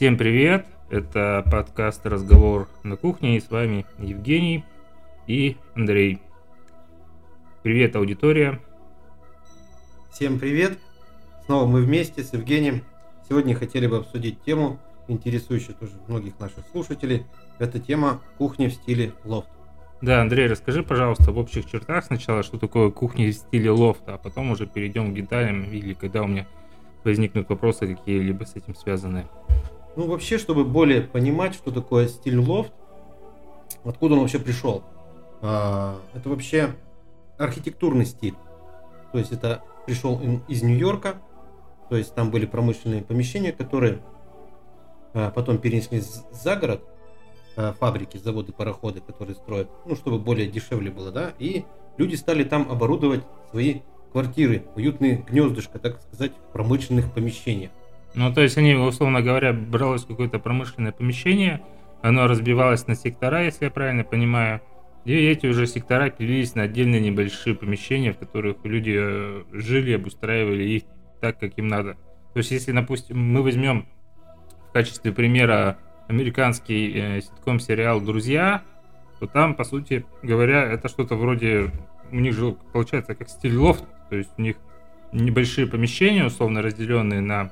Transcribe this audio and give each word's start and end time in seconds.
Всем 0.00 0.16
привет! 0.16 0.64
Это 0.88 1.44
подкаст 1.52 2.06
«Разговор 2.06 2.70
на 2.82 2.96
кухне» 2.96 3.36
и 3.36 3.40
с 3.40 3.50
вами 3.50 3.84
Евгений 3.98 4.64
и 5.26 5.58
Андрей. 5.74 6.22
Привет, 7.62 7.96
аудитория! 7.96 8.62
Всем 10.10 10.38
привет! 10.38 10.78
Снова 11.44 11.66
мы 11.66 11.82
вместе 11.82 12.24
с 12.24 12.32
Евгением. 12.32 12.82
Сегодня 13.28 13.54
хотели 13.54 13.86
бы 13.86 13.98
обсудить 13.98 14.42
тему, 14.42 14.80
интересующую 15.06 15.74
тоже 15.74 15.92
многих 16.08 16.40
наших 16.40 16.64
слушателей. 16.72 17.26
Это 17.58 17.78
тема 17.78 18.22
кухни 18.38 18.68
в 18.68 18.72
стиле 18.72 19.12
лофт. 19.26 19.50
Да, 20.00 20.22
Андрей, 20.22 20.46
расскажи, 20.46 20.82
пожалуйста, 20.82 21.30
в 21.30 21.36
общих 21.36 21.66
чертах 21.66 22.06
сначала, 22.06 22.42
что 22.42 22.58
такое 22.58 22.90
кухня 22.90 23.30
в 23.30 23.34
стиле 23.34 23.70
лофта, 23.70 24.14
а 24.14 24.16
потом 24.16 24.50
уже 24.50 24.66
перейдем 24.66 25.12
к 25.12 25.14
деталям 25.14 25.64
или 25.64 25.92
когда 25.92 26.22
у 26.22 26.26
меня 26.26 26.46
возникнут 27.04 27.50
вопросы 27.50 27.94
какие-либо 27.94 28.44
с 28.44 28.56
этим 28.56 28.74
связанные. 28.74 29.26
Ну, 29.96 30.06
вообще, 30.06 30.38
чтобы 30.38 30.64
более 30.64 31.02
понимать, 31.02 31.54
что 31.54 31.70
такое 31.70 32.08
стиль 32.08 32.38
лофт, 32.38 32.72
откуда 33.84 34.14
он 34.14 34.20
вообще 34.20 34.38
пришел. 34.38 34.84
А, 35.42 35.98
это 36.14 36.28
вообще 36.28 36.74
архитектурный 37.38 38.06
стиль. 38.06 38.36
То 39.12 39.18
есть 39.18 39.32
это 39.32 39.62
пришел 39.86 40.20
из 40.46 40.62
Нью-Йорка, 40.62 41.16
то 41.88 41.96
есть 41.96 42.14
там 42.14 42.30
были 42.30 42.46
промышленные 42.46 43.02
помещения, 43.02 43.52
которые 43.52 44.00
а, 45.12 45.30
потом 45.30 45.58
перенесли 45.58 46.00
за 46.30 46.56
город, 46.56 46.84
а, 47.56 47.72
фабрики, 47.72 48.16
заводы, 48.16 48.52
пароходы, 48.52 49.00
которые 49.00 49.34
строят, 49.34 49.68
ну, 49.86 49.96
чтобы 49.96 50.18
более 50.18 50.46
дешевле 50.46 50.90
было, 50.90 51.10
да, 51.10 51.32
и 51.38 51.64
люди 51.96 52.14
стали 52.14 52.44
там 52.44 52.70
оборудовать 52.70 53.22
свои 53.50 53.80
квартиры, 54.12 54.66
уютные 54.76 55.24
гнездышко, 55.28 55.78
так 55.78 56.00
сказать, 56.02 56.32
в 56.32 56.52
промышленных 56.52 57.12
помещениях. 57.12 57.72
Ну, 58.14 58.32
то 58.32 58.40
есть 58.40 58.58
они, 58.58 58.74
условно 58.74 59.22
говоря, 59.22 59.52
бралось 59.52 60.04
какое-то 60.04 60.38
промышленное 60.38 60.92
помещение, 60.92 61.60
оно 62.02 62.26
разбивалось 62.26 62.86
на 62.86 62.94
сектора, 62.94 63.44
если 63.44 63.66
я 63.66 63.70
правильно 63.70 64.04
понимаю, 64.04 64.60
и 65.04 65.14
эти 65.14 65.46
уже 65.46 65.66
сектора 65.66 66.10
пилились 66.10 66.54
на 66.54 66.62
отдельные 66.62 67.00
небольшие 67.00 67.54
помещения, 67.54 68.12
в 68.12 68.18
которых 68.18 68.58
люди 68.64 68.96
э, 68.98 69.44
жили, 69.52 69.92
обустраивали 69.92 70.62
их 70.64 70.82
так, 71.20 71.38
как 71.38 71.56
им 71.56 71.68
надо. 71.68 71.94
То 72.34 72.38
есть, 72.38 72.50
если, 72.50 72.72
допустим, 72.72 73.18
мы 73.18 73.42
возьмем 73.42 73.86
в 74.68 74.72
качестве 74.72 75.12
примера 75.12 75.78
американский 76.08 76.92
э, 76.94 77.20
ситком-сериал 77.20 78.00
«Друзья», 78.00 78.62
то 79.20 79.26
там, 79.26 79.54
по 79.54 79.64
сути 79.64 80.04
говоря, 80.22 80.64
это 80.64 80.88
что-то 80.88 81.14
вроде... 81.14 81.70
У 82.10 82.16
них 82.16 82.34
же 82.34 82.56
получается 82.72 83.14
как 83.14 83.28
стиль 83.28 83.56
лофт, 83.56 83.84
то 84.08 84.16
есть 84.16 84.30
у 84.36 84.42
них 84.42 84.56
небольшие 85.12 85.66
помещения, 85.66 86.24
условно 86.24 86.60
разделенные 86.62 87.20
на 87.20 87.50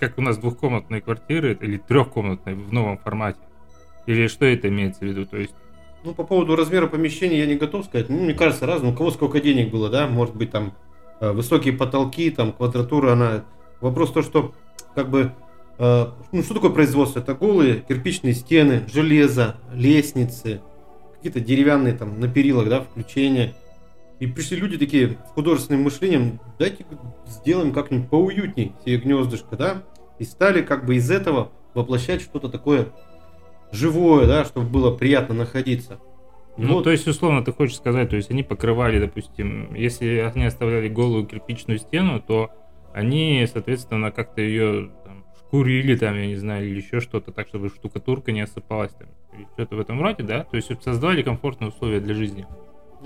как 0.00 0.18
у 0.18 0.22
нас 0.22 0.38
двухкомнатные 0.38 1.00
квартиры 1.00 1.56
или 1.60 1.78
трехкомнатные 1.78 2.56
в 2.56 2.72
новом 2.72 2.98
формате? 2.98 3.40
Или 4.06 4.28
что 4.28 4.44
это 4.44 4.68
имеется 4.68 5.00
в 5.00 5.02
виду? 5.02 5.26
То 5.26 5.36
есть 5.36 5.54
ну, 6.06 6.14
по 6.14 6.22
поводу 6.22 6.54
размера 6.54 6.86
помещения 6.86 7.40
я 7.40 7.46
не 7.46 7.56
готов 7.56 7.84
сказать. 7.84 8.08
Ну, 8.08 8.18
мне 8.18 8.32
кажется, 8.32 8.64
разным. 8.64 8.92
У 8.92 8.96
кого 8.96 9.10
сколько 9.10 9.40
денег 9.40 9.72
было, 9.72 9.90
да? 9.90 10.06
Может 10.06 10.36
быть, 10.36 10.52
там 10.52 10.72
э, 11.20 11.32
высокие 11.32 11.74
потолки, 11.74 12.30
там 12.30 12.52
квадратура, 12.52 13.14
она... 13.14 13.44
Вопрос 13.80 14.12
то, 14.12 14.22
что 14.22 14.54
как 14.94 15.10
бы... 15.10 15.32
Э, 15.78 16.12
ну, 16.30 16.42
что 16.44 16.54
такое 16.54 16.70
производство? 16.70 17.18
Это 17.18 17.34
голые 17.34 17.80
кирпичные 17.80 18.34
стены, 18.34 18.84
железо, 18.86 19.56
лестницы, 19.72 20.60
какие-то 21.16 21.40
деревянные 21.40 21.94
там 21.94 22.20
на 22.20 22.28
перилах, 22.28 22.68
да, 22.68 22.82
включения. 22.82 23.54
И 24.18 24.26
пришли 24.26 24.56
люди 24.56 24.78
такие 24.78 25.18
с 25.28 25.32
художественным 25.32 25.82
мышлением, 25.82 26.40
дайте 26.58 26.86
сделаем 27.26 27.72
как-нибудь 27.72 28.08
поуютней 28.08 28.72
себе 28.84 28.96
гнездышко, 28.96 29.56
да, 29.56 29.82
и 30.18 30.24
стали 30.24 30.62
как 30.62 30.86
бы 30.86 30.96
из 30.96 31.10
этого 31.10 31.52
воплощать 31.74 32.22
что-то 32.22 32.48
такое 32.48 32.88
живое, 33.72 34.26
да, 34.26 34.44
чтобы 34.44 34.68
было 34.68 34.90
приятно 34.90 35.34
находиться. 35.34 35.98
Ну, 36.56 36.74
вот. 36.74 36.84
то 36.84 36.90
есть, 36.90 37.06
условно, 37.06 37.44
ты 37.44 37.52
хочешь 37.52 37.76
сказать, 37.76 38.08
то 38.08 38.16
есть 38.16 38.30
они 38.30 38.42
покрывали, 38.42 38.98
допустим, 38.98 39.74
если 39.74 40.30
они 40.34 40.46
оставляли 40.46 40.88
голую 40.88 41.26
кирпичную 41.26 41.78
стену, 41.78 42.22
то 42.26 42.50
они, 42.94 43.46
соответственно, 43.52 44.10
как-то 44.10 44.40
ее 44.40 44.90
там, 45.04 45.26
шкурили, 45.38 45.96
там, 45.96 46.16
я 46.16 46.26
не 46.26 46.36
знаю, 46.36 46.66
или 46.66 46.80
еще 46.80 47.00
что-то, 47.00 47.30
так, 47.30 47.48
чтобы 47.48 47.68
штукатурка 47.68 48.32
не 48.32 48.40
осыпалась, 48.40 48.92
там, 48.92 49.08
что-то 49.52 49.76
в 49.76 49.80
этом 49.80 50.00
роде, 50.00 50.22
да? 50.22 50.44
То 50.44 50.56
есть 50.56 50.70
создавали 50.82 51.22
комфортные 51.22 51.68
условия 51.68 52.00
для 52.00 52.14
жизни. 52.14 52.46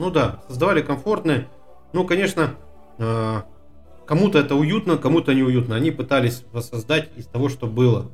Ну 0.00 0.10
да, 0.10 0.40
создавали 0.48 0.80
комфортные. 0.80 1.46
Ну, 1.92 2.06
конечно, 2.06 2.54
э, 2.96 3.42
кому-то 4.06 4.38
это 4.38 4.54
уютно, 4.54 4.96
кому-то 4.96 5.34
неуютно. 5.34 5.76
Они 5.76 5.90
пытались 5.90 6.42
воссоздать 6.52 7.10
из 7.18 7.26
того, 7.26 7.50
что 7.50 7.66
было. 7.66 8.10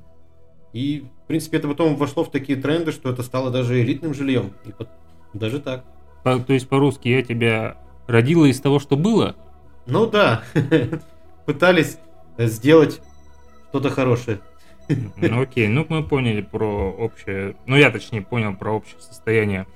И, 0.72 1.06
в 1.22 1.28
принципе, 1.28 1.58
это 1.58 1.68
потом 1.68 1.94
вошло 1.94 2.24
в 2.24 2.32
такие 2.32 2.60
тренды, 2.60 2.90
что 2.90 3.08
это 3.08 3.22
стало 3.22 3.52
даже 3.52 3.80
элитным 3.80 4.14
жильем. 4.14 4.52
И 4.64 4.72
под... 4.72 4.88
даже 5.32 5.60
так. 5.60 5.84
По, 6.24 6.40
то 6.40 6.54
есть 6.54 6.68
по-русски 6.68 7.06
я 7.06 7.22
тебя 7.22 7.76
родила 8.08 8.46
из 8.46 8.60
того, 8.60 8.80
что 8.80 8.96
было? 8.96 9.36
Ну 9.86 10.06
да. 10.08 10.42
Пытались 11.46 11.98
сделать 12.36 13.00
что-то 13.68 13.90
хорошее. 13.90 14.40
Ну 14.88 15.40
окей, 15.40 15.68
ну 15.68 15.86
мы 15.88 16.02
поняли 16.02 16.40
про 16.40 16.90
общее, 16.90 17.54
ну 17.64 17.76
я 17.76 17.92
точнее 17.92 18.22
понял 18.22 18.56
про 18.56 18.72
общее 18.72 19.00
состояние 19.00 19.68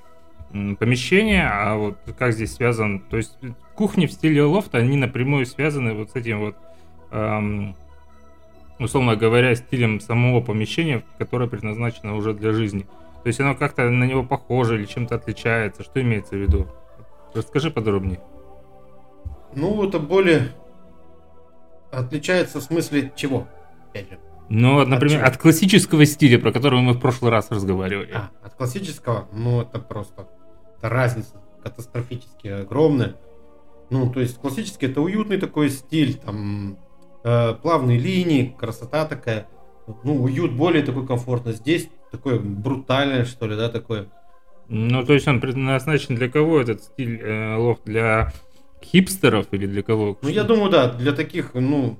помещения, 0.51 1.47
а 1.47 1.75
вот 1.75 1.97
как 2.17 2.33
здесь 2.33 2.53
связан, 2.53 2.99
то 2.99 3.17
есть 3.17 3.37
кухни 3.75 4.05
в 4.05 4.11
стиле 4.11 4.43
лофта, 4.43 4.79
они 4.79 4.97
напрямую 4.97 5.45
связаны 5.45 5.93
вот 5.93 6.11
с 6.11 6.15
этим 6.15 6.39
вот, 6.39 6.55
эм, 7.11 7.75
условно 8.79 9.15
говоря, 9.15 9.55
стилем 9.55 9.99
самого 9.99 10.41
помещения, 10.41 11.03
которое 11.17 11.49
предназначено 11.49 12.15
уже 12.15 12.33
для 12.33 12.51
жизни. 12.51 12.85
То 13.23 13.27
есть 13.27 13.39
оно 13.39 13.55
как-то 13.55 13.89
на 13.89 14.03
него 14.03 14.23
похоже 14.23 14.77
или 14.77 14.85
чем-то 14.85 15.15
отличается, 15.15 15.83
что 15.83 16.01
имеется 16.01 16.35
в 16.35 16.39
виду? 16.39 16.67
Расскажи 17.33 17.71
подробнее. 17.71 18.19
Ну, 19.53 19.83
это 19.87 19.99
более 19.99 20.51
отличается 21.91 22.59
в 22.59 22.63
смысле 22.63 23.11
чего, 23.15 23.47
опять 23.89 24.09
же. 24.09 24.19
Ну, 24.49 24.85
например, 24.85 25.23
от, 25.23 25.35
от 25.35 25.37
классического 25.37 26.05
стиля, 26.05 26.37
про 26.37 26.51
который 26.51 26.81
мы 26.81 26.93
в 26.93 26.99
прошлый 26.99 27.31
раз 27.31 27.51
разговаривали. 27.51 28.11
А, 28.13 28.31
от 28.43 28.55
классического, 28.55 29.27
ну, 29.31 29.61
это 29.61 29.79
просто 29.79 30.27
разница 30.81 31.41
катастрофически 31.63 32.47
огромная. 32.47 33.15
Ну, 33.89 34.11
то 34.11 34.19
есть 34.19 34.37
классический 34.39 34.87
это 34.87 35.01
уютный 35.01 35.37
такой 35.37 35.69
стиль, 35.69 36.15
там 36.15 36.77
э, 37.23 37.53
плавные 37.55 37.99
линии, 37.99 38.55
красота 38.57 39.05
такая, 39.05 39.47
ну, 40.03 40.23
уют 40.23 40.53
более 40.53 40.83
такой 40.83 41.05
комфортно. 41.05 41.51
Здесь 41.51 41.89
такое 42.11 42.39
брутальное, 42.39 43.25
что 43.25 43.47
ли, 43.47 43.55
да, 43.55 43.69
такое. 43.69 44.07
Ну, 44.69 45.03
то 45.05 45.13
есть 45.13 45.27
он 45.27 45.41
предназначен 45.41 46.15
для 46.15 46.29
кого 46.29 46.61
этот 46.61 46.83
стиль 46.83 47.21
э, 47.21 47.55
лофт? 47.57 47.83
Для 47.83 48.31
хипстеров 48.83 49.47
или 49.51 49.67
для 49.67 49.83
кого? 49.83 50.17
Ну, 50.21 50.29
я 50.29 50.43
думаю, 50.43 50.71
да, 50.71 50.91
для 50.91 51.11
таких, 51.11 51.53
ну, 51.53 51.97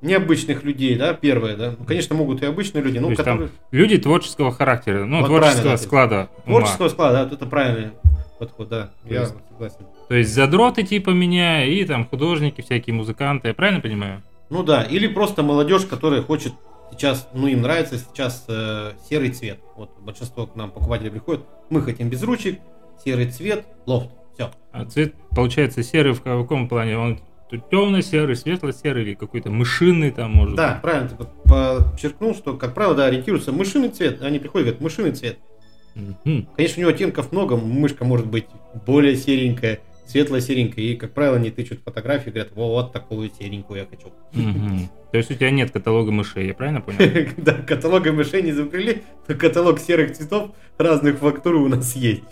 необычных 0.00 0.62
людей, 0.64 0.96
да, 0.96 1.12
первое, 1.14 1.56
да. 1.56 1.74
Ну, 1.78 1.84
конечно, 1.84 2.14
могут 2.14 2.42
и 2.42 2.46
обычные 2.46 2.82
люди, 2.82 2.98
но 2.98 3.14
которые... 3.14 3.50
люди 3.70 3.98
творческого 3.98 4.52
характера, 4.52 5.04
ну, 5.04 5.20
вот 5.20 5.26
творческого 5.26 5.70
да, 5.70 5.76
склада. 5.76 6.28
Творческого 6.44 6.86
ума. 6.86 6.90
склада, 6.90 7.26
да, 7.26 7.34
это 7.34 7.46
правильный 7.46 7.90
подход, 8.38 8.68
да, 8.68 8.90
то 9.02 9.14
я 9.14 9.20
есть, 9.22 9.34
согласен. 9.50 9.86
То 10.08 10.14
есть 10.14 10.32
задроты 10.32 10.84
типа 10.84 11.10
меня 11.10 11.64
и 11.64 11.84
там 11.84 12.06
художники, 12.06 12.60
всякие 12.60 12.94
музыканты, 12.94 13.48
я 13.48 13.54
правильно 13.54 13.80
понимаю? 13.80 14.22
Ну 14.50 14.62
да, 14.62 14.82
или 14.82 15.08
просто 15.08 15.42
молодежь, 15.42 15.84
которая 15.84 16.22
хочет 16.22 16.52
сейчас, 16.92 17.28
ну 17.34 17.46
им 17.48 17.62
нравится 17.62 17.98
сейчас 17.98 18.44
э, 18.48 18.92
серый 19.08 19.30
цвет. 19.30 19.58
Вот 19.76 19.90
большинство 20.00 20.46
к 20.46 20.56
нам 20.56 20.70
покупателей 20.70 21.10
приходит, 21.10 21.42
мы 21.68 21.82
хотим 21.82 22.08
без 22.08 22.22
ручек, 22.22 22.60
серый 23.04 23.30
цвет, 23.30 23.66
лофт, 23.86 24.10
все. 24.34 24.50
А 24.72 24.84
цвет 24.86 25.14
получается 25.30 25.82
серый 25.82 26.12
в 26.12 26.22
каком 26.22 26.68
плане? 26.68 26.96
Он 26.96 27.18
темно-серый, 27.56 28.36
светло-серый 28.36 29.02
или 29.04 29.14
какой-то 29.14 29.50
мышиный 29.50 30.10
там 30.10 30.32
может 30.32 30.56
Да, 30.56 30.74
быть. 30.74 30.82
правильно, 30.82 31.08
ты 31.08 31.16
подчеркнул, 31.44 32.34
что, 32.34 32.56
как 32.56 32.74
правило, 32.74 32.94
да, 32.94 33.06
ориентируются 33.06 33.52
мышиный 33.52 33.88
цвет, 33.88 34.22
они 34.22 34.38
приходят 34.38 34.66
говорят, 34.66 34.82
мышиный 34.82 35.12
цвет. 35.12 35.38
Mm-hmm. 35.94 36.46
Конечно, 36.56 36.76
у 36.78 36.80
него 36.80 36.90
оттенков 36.90 37.32
много, 37.32 37.56
мышка 37.56 38.04
может 38.04 38.26
быть 38.26 38.46
более 38.86 39.16
серенькая, 39.16 39.80
светло-серенькая, 40.06 40.84
и, 40.84 40.94
как 40.94 41.12
правило, 41.12 41.36
не 41.36 41.50
тычут 41.50 41.80
фотографии, 41.84 42.30
говорят, 42.30 42.52
вот 42.54 42.92
такую 42.92 43.30
серенькую 43.30 43.80
я 43.80 43.86
хочу. 43.86 44.12
Mm-hmm. 44.32 44.88
То 45.12 45.18
есть 45.18 45.30
у 45.30 45.34
тебя 45.34 45.50
нет 45.50 45.70
каталога 45.70 46.12
мышей, 46.12 46.46
я 46.48 46.54
правильно 46.54 46.80
понял? 46.80 46.98
Да, 47.36 47.54
каталога 47.54 48.12
мышей 48.12 48.42
не 48.42 48.52
закрыли, 48.52 49.02
но 49.26 49.34
каталог 49.34 49.78
серых 49.80 50.12
цветов 50.16 50.50
разных 50.76 51.18
фактур 51.18 51.56
у 51.56 51.68
нас 51.68 51.96
есть. 51.96 52.22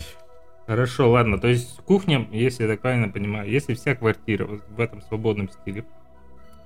Хорошо, 0.66 1.10
ладно. 1.10 1.38
То 1.38 1.48
есть 1.48 1.78
кухня, 1.82 2.26
если 2.32 2.64
я 2.64 2.68
так 2.68 2.80
правильно 2.80 3.08
понимаю, 3.08 3.48
если 3.48 3.74
вся 3.74 3.94
квартира 3.94 4.46
в 4.46 4.80
этом 4.80 5.00
свободном 5.02 5.48
стиле, 5.48 5.84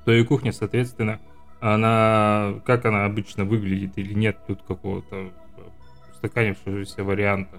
то 0.04 0.12
и 0.12 0.24
кухня, 0.24 0.52
соответственно, 0.52 1.20
она, 1.60 2.54
как 2.64 2.86
она 2.86 3.04
обычно 3.04 3.44
выглядит 3.44 3.98
или 3.98 4.14
нет 4.14 4.38
тут 4.46 4.62
какого-то 4.62 5.30
устаканившегося 6.14 7.04
варианта? 7.04 7.58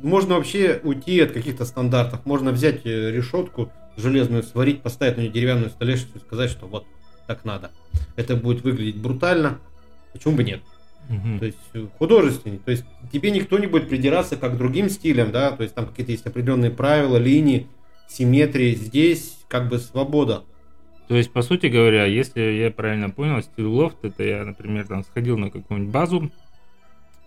Можно 0.00 0.36
вообще 0.36 0.80
уйти 0.84 1.20
от 1.20 1.32
каких-то 1.32 1.64
стандартов. 1.64 2.24
Можно 2.24 2.52
взять 2.52 2.86
э, 2.86 3.10
решетку 3.10 3.72
железную, 3.96 4.44
сварить, 4.44 4.82
поставить 4.82 5.16
на 5.16 5.22
нее 5.22 5.30
деревянную 5.30 5.70
столешницу 5.70 6.18
и 6.18 6.20
сказать, 6.20 6.50
что 6.50 6.66
вот 6.66 6.86
так 7.26 7.44
надо. 7.44 7.72
Это 8.14 8.36
будет 8.36 8.62
выглядеть 8.62 9.02
брутально, 9.02 9.58
почему 10.12 10.36
бы 10.36 10.44
нет? 10.44 10.60
Мгм. 11.08 11.38
То 11.38 11.46
есть 11.46 11.58
э, 11.74 11.86
художественный. 11.98 12.58
То 12.58 12.70
есть 12.70 12.84
тебе 13.12 13.30
никто 13.30 13.58
не 13.58 13.66
будет 13.66 13.88
придираться 13.88 14.36
как 14.36 14.58
другим 14.58 14.88
стилям, 14.90 15.32
да, 15.32 15.52
то 15.52 15.62
есть 15.62 15.74
там 15.74 15.86
какие-то 15.86 16.12
есть 16.12 16.26
определенные 16.26 16.70
правила, 16.70 17.16
линии, 17.16 17.66
симметрии. 18.08 18.74
Здесь 18.74 19.38
как 19.48 19.68
бы 19.68 19.78
свобода. 19.78 20.44
То 21.08 21.16
есть, 21.16 21.32
по 21.32 21.40
сути 21.40 21.66
говоря, 21.66 22.04
если 22.04 22.40
я 22.40 22.70
правильно 22.70 23.08
понял, 23.08 23.40
стиль 23.42 23.64
лофт, 23.64 23.96
это 24.02 24.22
я, 24.22 24.44
например, 24.44 24.86
там 24.86 25.04
сходил 25.04 25.38
на 25.38 25.50
какую-нибудь 25.50 25.90
базу, 25.90 26.30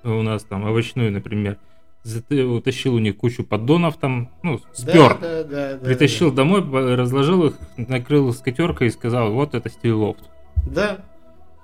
у 0.03 0.21
нас 0.21 0.43
там 0.43 0.63
овощную, 0.65 1.11
например, 1.11 1.57
утащил 2.29 2.95
у 2.95 2.99
них 2.99 3.17
кучу 3.17 3.43
поддонов 3.43 3.97
там, 3.97 4.29
ну, 4.43 4.59
спер, 4.73 5.17
Да, 5.19 5.19
да, 5.19 5.43
да, 5.43 5.77
да, 5.77 5.85
притащил 5.85 6.31
домой, 6.31 6.63
по- 6.63 6.95
разложил 6.95 7.47
их, 7.47 7.53
накрыл 7.77 8.31
скатеркой 8.33 8.87
и 8.87 8.91
сказал, 8.91 9.31
вот 9.31 9.55
это 9.55 9.69
стиль 9.69 9.93
лофт. 9.93 10.29
Да, 10.69 10.99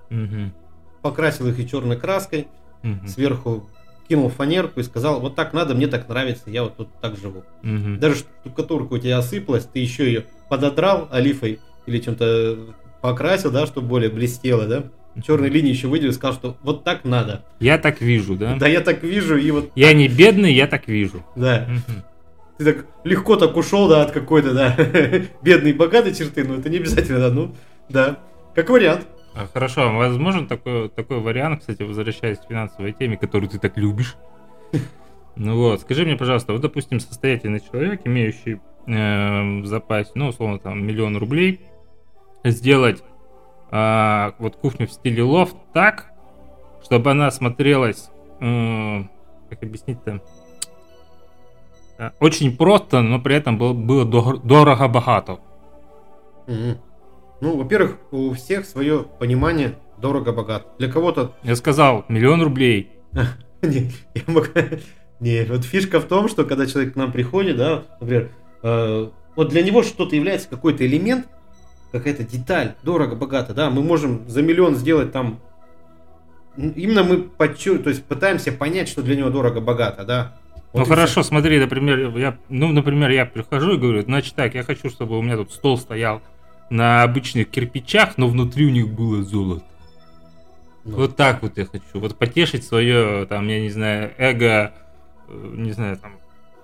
Мгм. 0.09 0.54
Покрасил 1.01 1.47
их 1.47 1.59
и 1.59 1.67
черной 1.67 1.97
краской, 1.97 2.47
Мгм. 2.83 3.07
сверху 3.07 3.67
кинул 4.07 4.29
фанерку 4.29 4.79
и 4.79 4.83
сказал, 4.83 5.19
вот 5.19 5.35
так 5.35 5.53
надо, 5.53 5.75
мне 5.75 5.88
так 5.88 6.07
нравится, 6.07 6.44
я 6.49 6.63
вот 6.63 6.77
тут 6.77 6.88
так 7.01 7.17
живу. 7.17 7.44
Мгм. 7.63 7.99
Даже 7.99 8.15
штукатурка 8.44 8.94
у 8.94 8.97
тебя 8.97 9.17
осыпалась, 9.17 9.65
ты 9.65 9.79
еще 9.79 10.05
ее 10.05 10.25
пододрал 10.49 11.09
олифой 11.11 11.59
или 11.85 11.99
чем-то 11.99 12.57
покрасил, 13.01 13.51
да, 13.51 13.65
чтобы 13.65 13.88
более 13.88 14.09
блестело, 14.09 14.65
да. 14.65 14.83
Черной 15.25 15.49
линии 15.49 15.71
еще 15.71 15.88
выделил 15.88 16.11
и 16.11 16.13
сказал, 16.13 16.35
что 16.35 16.57
вот 16.61 16.83
так 16.83 17.03
надо. 17.03 17.44
Я 17.59 17.79
так 17.79 18.01
вижу, 18.01 18.35
да? 18.35 18.55
Да, 18.55 18.67
я 18.67 18.81
так 18.81 19.01
вижу, 19.03 19.35
и 19.35 19.49
вот, 19.51 19.71
Я 19.75 19.91
не 19.94 20.07
бедный, 20.07 20.53
я 20.53 20.67
так 20.67 20.88
вижу. 20.88 21.25
да. 21.35 21.67
Ты 22.59 22.65
так 22.65 22.85
легко 23.03 23.35
так 23.35 23.55
ушел, 23.57 23.88
да, 23.88 24.01
от 24.03 24.11
какой-то, 24.11 24.53
да, 24.53 24.75
бедной 25.44 25.73
богатой 25.73 26.13
черты, 26.15 26.44
но 26.44 26.55
это 26.55 26.69
не 26.69 26.77
обязательно, 26.77 27.19
да, 27.19 27.29
ну, 27.31 27.53
да. 27.89 28.19
Как 28.55 28.69
вариант. 28.69 29.05
А, 29.37 29.47
Хорошо, 29.53 29.81
а 29.89 29.91
возможен 29.93 30.47
такой, 30.47 30.89
такой 30.89 31.19
вариант, 31.19 31.59
кстати, 31.59 31.83
возвращаясь 31.83 32.39
к 32.39 32.47
финансовой 32.47 32.91
теме, 32.93 33.17
которую 33.17 33.49
ты 33.49 33.59
так 33.59 33.77
любишь. 33.77 34.15
Ну 35.39 35.55
вот, 35.55 35.81
скажи 35.81 36.03
мне, 36.03 36.15
пожалуйста, 36.15 36.51
вот, 36.51 36.63
допустим, 36.63 36.99
состоятельный 36.99 37.59
человек, 37.59 38.01
имеющий 38.05 38.59
э, 38.87 39.59
в 39.61 39.67
запасе, 39.67 40.09
ну, 40.15 40.29
условно, 40.29 40.57
там, 40.57 40.83
миллион 40.83 41.15
рублей, 41.15 41.61
сделать 42.43 43.03
а, 43.69 44.33
вот 44.39 44.55
кухню 44.55 44.87
в 44.87 44.91
стиле 44.91 45.21
лофт 45.21 45.55
так, 45.73 46.11
чтобы 46.83 47.11
она 47.11 47.29
смотрелась, 47.29 48.09
э, 48.39 49.03
как 49.51 49.61
объяснить-то, 49.61 50.21
А, 51.99 52.13
очень 52.19 52.57
просто, 52.57 53.03
но 53.03 53.19
при 53.21 53.35
этом 53.35 53.59
был- 53.59 53.75
было 53.75 54.05
дор- 54.05 54.39
дорого-богато. 54.43 55.37
Мгм. 56.47 56.79
Ну, 57.41 57.57
во-первых, 57.57 57.97
у 58.11 58.33
всех 58.33 58.65
свое 58.65 59.05
понимание 59.19 59.77
дорого-богато. 59.99 60.67
Для 60.79 60.91
кого-то 60.91 61.35
Я 61.43 61.55
сказал, 61.55 62.05
миллион 62.07 62.41
рублей. 62.41 62.91
Не, 63.61 63.91
я 64.15 64.21
мог- 64.27 64.51
Не, 65.19 65.43
вот 65.45 65.63
фишка 65.63 65.99
в 65.99 66.05
том, 66.05 66.29
что 66.29 66.45
когда 66.45 66.65
человек 66.67 66.93
к 66.93 66.95
нам 66.95 67.11
приходит, 67.11 67.57
да, 67.57 67.83
например, 67.99 68.29
э, 68.63 69.09
вот 69.35 69.49
для 69.49 69.63
него 69.63 69.83
что-то 69.83 70.15
является 70.15 70.47
какой-то 70.47 70.85
элемент, 70.85 71.27
какая-то 71.91 72.23
деталь, 72.23 72.75
дорого, 72.83 73.15
богато, 73.15 73.53
да, 73.53 73.69
мы 73.69 73.81
можем 73.81 74.27
за 74.27 74.41
миллион 74.41 74.75
сделать 74.75 75.11
там, 75.11 75.39
именно 76.55 77.03
мы 77.03 77.23
подчер... 77.23 77.79
то 77.79 77.89
есть 77.89 78.03
пытаемся 78.05 78.51
понять, 78.51 78.89
что 78.89 79.01
для 79.01 79.15
него 79.15 79.29
дорого, 79.29 79.61
богато, 79.61 80.03
да. 80.03 80.37
Ну 80.73 80.79
Вот 80.81 80.87
и 80.87 80.89
хорошо, 80.89 81.23
смотри, 81.23 81.59
например, 81.59 82.15
я, 82.17 82.37
ну, 82.49 82.71
например, 82.71 83.09
я 83.09 83.25
прихожу 83.25 83.75
и 83.75 83.77
говорю, 83.77 84.01
значит 84.01 84.35
так, 84.35 84.53
я 84.53 84.63
хочу, 84.63 84.89
чтобы 84.89 85.17
у 85.17 85.21
меня 85.21 85.37
тут 85.37 85.51
стол 85.51 85.77
стоял 85.77 86.21
на 86.69 87.03
обычных 87.03 87.49
кирпичах, 87.49 88.17
но 88.17 88.27
внутри 88.27 88.65
у 88.65 88.69
них 88.69 88.89
было 88.89 89.23
золото. 89.23 89.65
Ну, 90.83 90.97
Вот 90.97 91.15
так 91.15 91.41
вот 91.41 91.57
я 91.57 91.65
хочу. 91.65 91.83
Вот 91.93 92.17
потешить 92.17 92.65
свое, 92.65 93.25
там, 93.25 93.47
я 93.47 93.59
не 93.59 93.69
знаю, 93.69 94.13
эго, 94.17 94.73
э, 95.27 95.51
не 95.55 95.71
знаю, 95.73 95.97
там, 95.97 96.13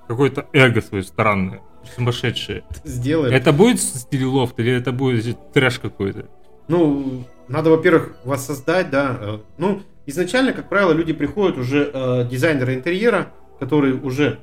какое-то 0.08 0.48
эго 0.54 0.82
свое 0.82 1.04
странное, 1.04 1.62
сумасшедшее. 1.96 2.64
сделаем. 2.84 3.34
Это 3.34 3.52
будет 3.52 3.80
в 3.80 3.84
стиле 3.84 4.26
лофт 4.26 4.60
или 4.60 4.72
это 4.72 4.92
будет 4.92 5.52
трэш 5.54 5.80
какой-то? 5.80 6.28
Ну, 6.68 7.26
надо, 7.50 7.70
во-первых, 7.70 8.16
воссоздать, 8.24 8.90
да. 8.90 9.18
э, 9.20 9.40
Ну, 9.58 9.82
изначально, 10.06 10.54
как 10.54 10.70
правило, 10.70 10.94
люди 10.94 11.12
приходят 11.14 11.58
уже 11.58 11.92
э, 11.94 12.28
дизайнеры 12.30 12.76
интерьера, 12.76 13.34
которые 13.60 13.96
уже 13.96 14.40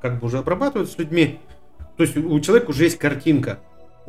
как 0.00 0.18
бы 0.18 0.26
уже 0.26 0.38
обрабатывают 0.38 0.90
с 0.90 0.98
людьми. 0.98 1.40
То 1.96 2.04
есть 2.04 2.16
у 2.16 2.38
человека 2.40 2.70
уже 2.70 2.84
есть 2.84 2.98
картинка. 2.98 3.60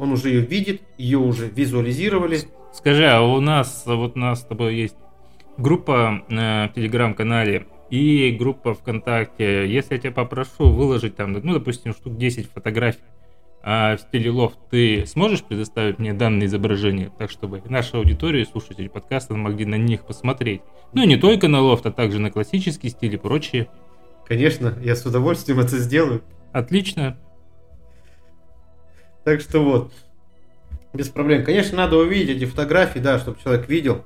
Он 0.02 0.14
уже 0.14 0.30
ее 0.30 0.42
видит, 0.42 0.82
ее 0.98 1.20
уже 1.20 1.48
визуализировали. 1.48 2.40
Скажи, 2.74 3.06
а 3.06 3.22
у 3.22 3.40
нас, 3.40 3.84
вот 3.86 4.16
у 4.16 4.20
нас 4.20 4.42
с 4.42 4.44
тобой 4.44 4.76
есть 4.76 4.96
группа 5.58 6.24
э, 6.28 6.70
в 6.70 6.74
Телеграм-канале 6.74 7.68
и 7.92 8.32
группа 8.32 8.74
ВКонтакте. 8.74 9.72
Если 9.72 9.94
я 9.94 10.00
тебя 10.00 10.12
попрошу 10.12 10.72
выложить 10.72 11.16
там, 11.16 11.34
ну, 11.34 11.54
допустим, 11.54 11.94
штук 11.94 12.18
10 12.18 12.50
фотографий 12.52 12.98
а, 13.62 13.96
в 13.96 14.02
стиле 14.02 14.32
лофт, 14.32 14.58
ты 14.72 15.06
сможешь 15.06 15.44
предоставить 15.44 16.00
мне 16.00 16.14
данные 16.14 16.48
изображения, 16.48 17.12
так 17.20 17.30
чтобы 17.30 17.62
наша 17.70 17.98
аудитория 17.98 18.42
и 18.42 18.46
слушатели 18.46 18.88
подкаста 18.88 19.36
могли 19.36 19.66
на 19.66 19.76
них 19.76 20.08
посмотреть? 20.08 20.62
Ну, 20.94 21.04
и 21.04 21.06
не 21.08 21.18
только 21.18 21.48
на 21.48 21.62
лофт, 21.62 21.86
а 21.86 21.92
также 21.92 22.18
на 22.18 22.32
классический 22.32 22.90
стиль 22.90 23.14
и 23.14 23.18
прочее. 23.18 23.68
Конечно, 24.28 24.74
я 24.84 24.96
с 24.96 25.06
удовольствием 25.06 25.60
это 25.60 25.78
сделаю. 25.78 26.24
Отлично. 26.54 27.20
Так 29.24 29.42
что 29.42 29.60
вот, 29.64 29.94
без 30.94 31.10
проблем. 31.10 31.44
Конечно, 31.44 31.78
надо 31.78 31.98
увидеть 31.98 32.38
эти 32.38 32.46
фотографии, 32.46 33.00
да, 33.00 33.20
чтобы 33.20 33.38
человек 33.42 33.70
видел. 33.70 34.04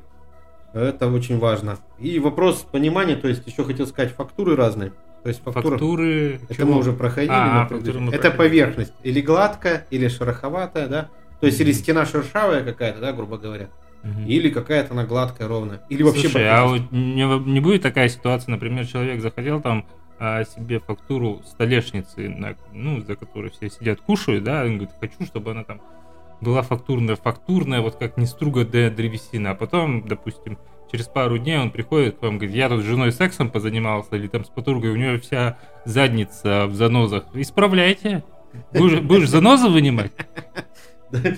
Это 0.73 1.07
очень 1.07 1.39
важно. 1.39 1.77
И 1.99 2.19
вопрос 2.19 2.65
понимания, 2.69 3.15
то 3.15 3.27
есть 3.29 3.47
еще 3.47 3.63
хотел 3.63 3.87
сказать, 3.87 4.11
фактуры 4.13 4.55
разные. 4.55 4.91
То 5.23 5.29
есть 5.29 5.41
фактура... 5.41 5.71
Фактуры... 5.71 6.39
Это 6.43 6.55
чего? 6.55 6.73
мы 6.73 6.79
уже 6.79 6.91
проходили. 6.91 7.31
А, 7.33 7.67
на 7.71 7.75
мы 7.75 7.79
Это 7.79 8.19
проходили. 8.19 8.31
поверхность. 8.37 8.93
Или 9.03 9.21
гладкая, 9.21 9.87
или 9.89 10.07
шероховатая, 10.07 10.87
да. 10.87 11.09
То 11.39 11.47
есть 11.47 11.59
или 11.61 11.71
Мгм. 11.71 11.79
стена 11.79 12.05
шершавая 12.05 12.63
какая-то, 12.63 12.99
да, 12.99 13.13
грубо 13.13 13.37
говоря. 13.37 13.69
Мгм. 14.03 14.25
Или 14.27 14.49
какая-то 14.49 14.93
она 14.93 15.05
гладкая, 15.05 15.47
ровная. 15.47 15.81
Или 15.89 16.03
вообще 16.03 16.23
Слушай, 16.29 16.49
а 16.49 16.65
вот 16.67 16.91
не, 16.91 17.23
не 17.51 17.59
будет 17.59 17.81
такая 17.81 18.07
ситуация, 18.09 18.51
например, 18.51 18.85
человек 18.85 19.21
захотел 19.21 19.61
там 19.61 19.87
а, 20.19 20.43
себе 20.45 20.79
фактуру 20.79 21.41
столешницы, 21.45 22.29
на- 22.29 22.55
ну, 22.73 23.01
за 23.01 23.15
которой 23.15 23.51
все 23.51 23.69
сидят, 23.69 23.99
кушают, 24.01 24.43
да, 24.43 24.63
он 24.63 24.77
говорит, 24.77 24.91
хочу, 24.99 25.25
чтобы 25.25 25.51
она 25.51 25.63
там 25.63 25.81
была 26.41 26.61
фактурная, 26.61 27.15
фактурная, 27.15 27.81
вот 27.81 27.95
как 27.95 28.17
не 28.17 28.25
струга 28.25 28.65
для 28.65 28.89
древесины, 28.89 29.47
а 29.47 29.55
потом, 29.55 30.07
допустим, 30.07 30.57
через 30.91 31.07
пару 31.07 31.37
дней 31.37 31.57
он 31.57 31.71
приходит 31.71 32.17
к 32.17 32.21
вам, 32.21 32.37
говорит, 32.37 32.55
я 32.55 32.69
тут 32.69 32.81
с 32.81 32.85
женой 32.85 33.11
сексом 33.11 33.49
позанимался, 33.49 34.15
или 34.15 34.27
там 34.27 34.45
с 34.45 34.49
подругой, 34.49 34.91
у 34.91 34.95
нее 34.95 35.19
вся 35.19 35.57
задница 35.85 36.67
в 36.67 36.75
занозах, 36.75 37.25
исправляйте, 37.33 38.23
будешь, 38.71 38.99
будешь 38.99 39.29
занозы 39.29 39.69
вынимать? 39.69 40.11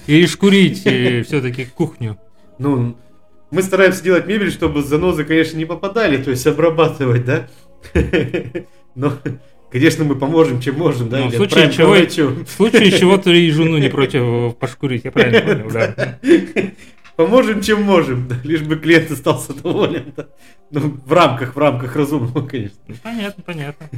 Или 0.07 0.25
шкурить 0.25 0.79
все-таки 0.79 1.65
кухню? 1.65 2.17
Ну, 2.57 2.97
мы 3.51 3.61
стараемся 3.61 4.03
делать 4.03 4.27
мебель, 4.27 4.51
чтобы 4.51 4.81
занозы, 4.81 5.23
конечно, 5.23 5.57
не 5.57 5.65
попадали, 5.65 6.21
то 6.21 6.31
есть 6.31 6.45
обрабатывать, 6.47 7.25
да. 7.25 7.47
Но, 8.95 9.13
конечно, 9.71 10.03
мы 10.05 10.15
поможем, 10.15 10.59
чем 10.61 10.77
можем, 10.77 11.09
да, 11.09 11.19
Ну, 11.19 11.27
в 11.29 11.35
случае 11.35 11.71
чего-. 11.71 12.43
В 12.43 12.49
случае 12.49 12.91
чего 12.91 13.17
ты 13.17 13.45
и 13.47 13.51
жену 13.51 13.77
не 13.77 13.89
против 13.89 14.55
пошкурить, 14.57 15.05
я 15.05 15.11
правильно 15.11 15.41
понял, 15.41 15.71
да. 15.71 16.17
Поможем, 17.15 17.61
чем 17.61 17.81
можем, 17.81 18.27
да, 18.27 18.35
лишь 18.43 18.61
бы 18.61 18.75
клиент 18.75 19.09
остался 19.09 19.53
доволен. 19.53 20.13
да. 20.15 20.27
Ну, 20.69 20.97
в 21.03 21.11
рамках, 21.13 21.55
в 21.55 21.59
рамках 21.59 21.95
разумного, 21.95 22.45
конечно. 22.45 22.77
Ну, 22.87 22.95
понятно, 23.01 23.43
понятно. 23.43 23.89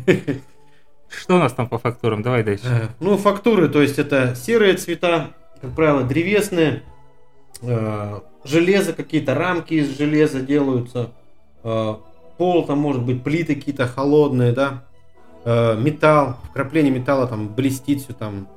Что 1.09 1.35
у 1.35 1.39
нас 1.39 1.51
там 1.53 1.67
по 1.67 1.77
фактурам? 1.79 2.21
Давай 2.21 2.43
дальше. 2.43 2.65
Э, 2.65 2.87
Ну, 2.99 3.17
фактуры, 3.17 3.67
то 3.67 3.81
есть 3.81 3.97
это 3.99 4.35
серые 4.35 4.75
цвета, 4.75 5.31
как 5.59 5.75
правило, 5.75 6.03
древесные, 6.03 6.83
э, 7.61 8.19
железо, 8.45 8.93
какие-то 8.93 9.33
рамки 9.33 9.73
из 9.73 9.97
железа 9.97 10.39
делаются, 10.39 11.11
э, 11.63 11.95
пол 12.39 12.65
там 12.65 12.79
может 12.79 13.03
быть 13.05 13.23
плиты 13.23 13.53
какие-то 13.53 13.85
холодные, 13.85 14.51
да, 14.51 14.85
Э, 15.45 15.77
металл, 15.79 16.37
вкрапление 16.49 16.91
металла 16.91 17.25
там 17.27 17.53
блестит 17.53 18.01
все 18.01 18.13
там, 18.13 18.47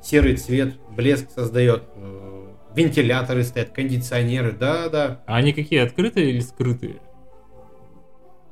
серый 0.00 0.36
цвет, 0.36 0.74
блеск 0.90 1.28
создает, 1.30 1.82
э, 1.96 2.46
вентиляторы 2.74 3.42
стоят, 3.42 3.70
кондиционеры, 3.70 4.52
да, 4.52 4.88
да, 4.88 5.20
А 5.26 5.36
они 5.36 5.52
какие, 5.52 5.80
открытые 5.80 6.30
или 6.30 6.40
скрытые? 6.40 7.00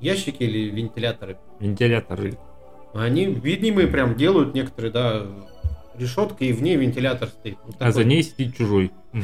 ящики 0.01 0.43
или 0.43 0.71
вентиляторы. 0.71 1.39
Вентиляторы. 1.61 2.39
Они 2.95 3.27
видимые 3.27 3.89
прям 3.89 4.15
делают 4.17 4.55
некоторые, 4.55 4.93
да, 4.93 5.27
решетка 5.97 6.45
и 6.45 6.53
в 6.53 6.63
ней 6.63 6.77
вентилятор 6.77 7.29
стоит. 7.29 7.59
Вот 7.65 7.77
А 7.79 7.91
за 7.93 8.05
ней 8.05 8.23
сидит 8.23 8.57
чужой. 8.57 8.93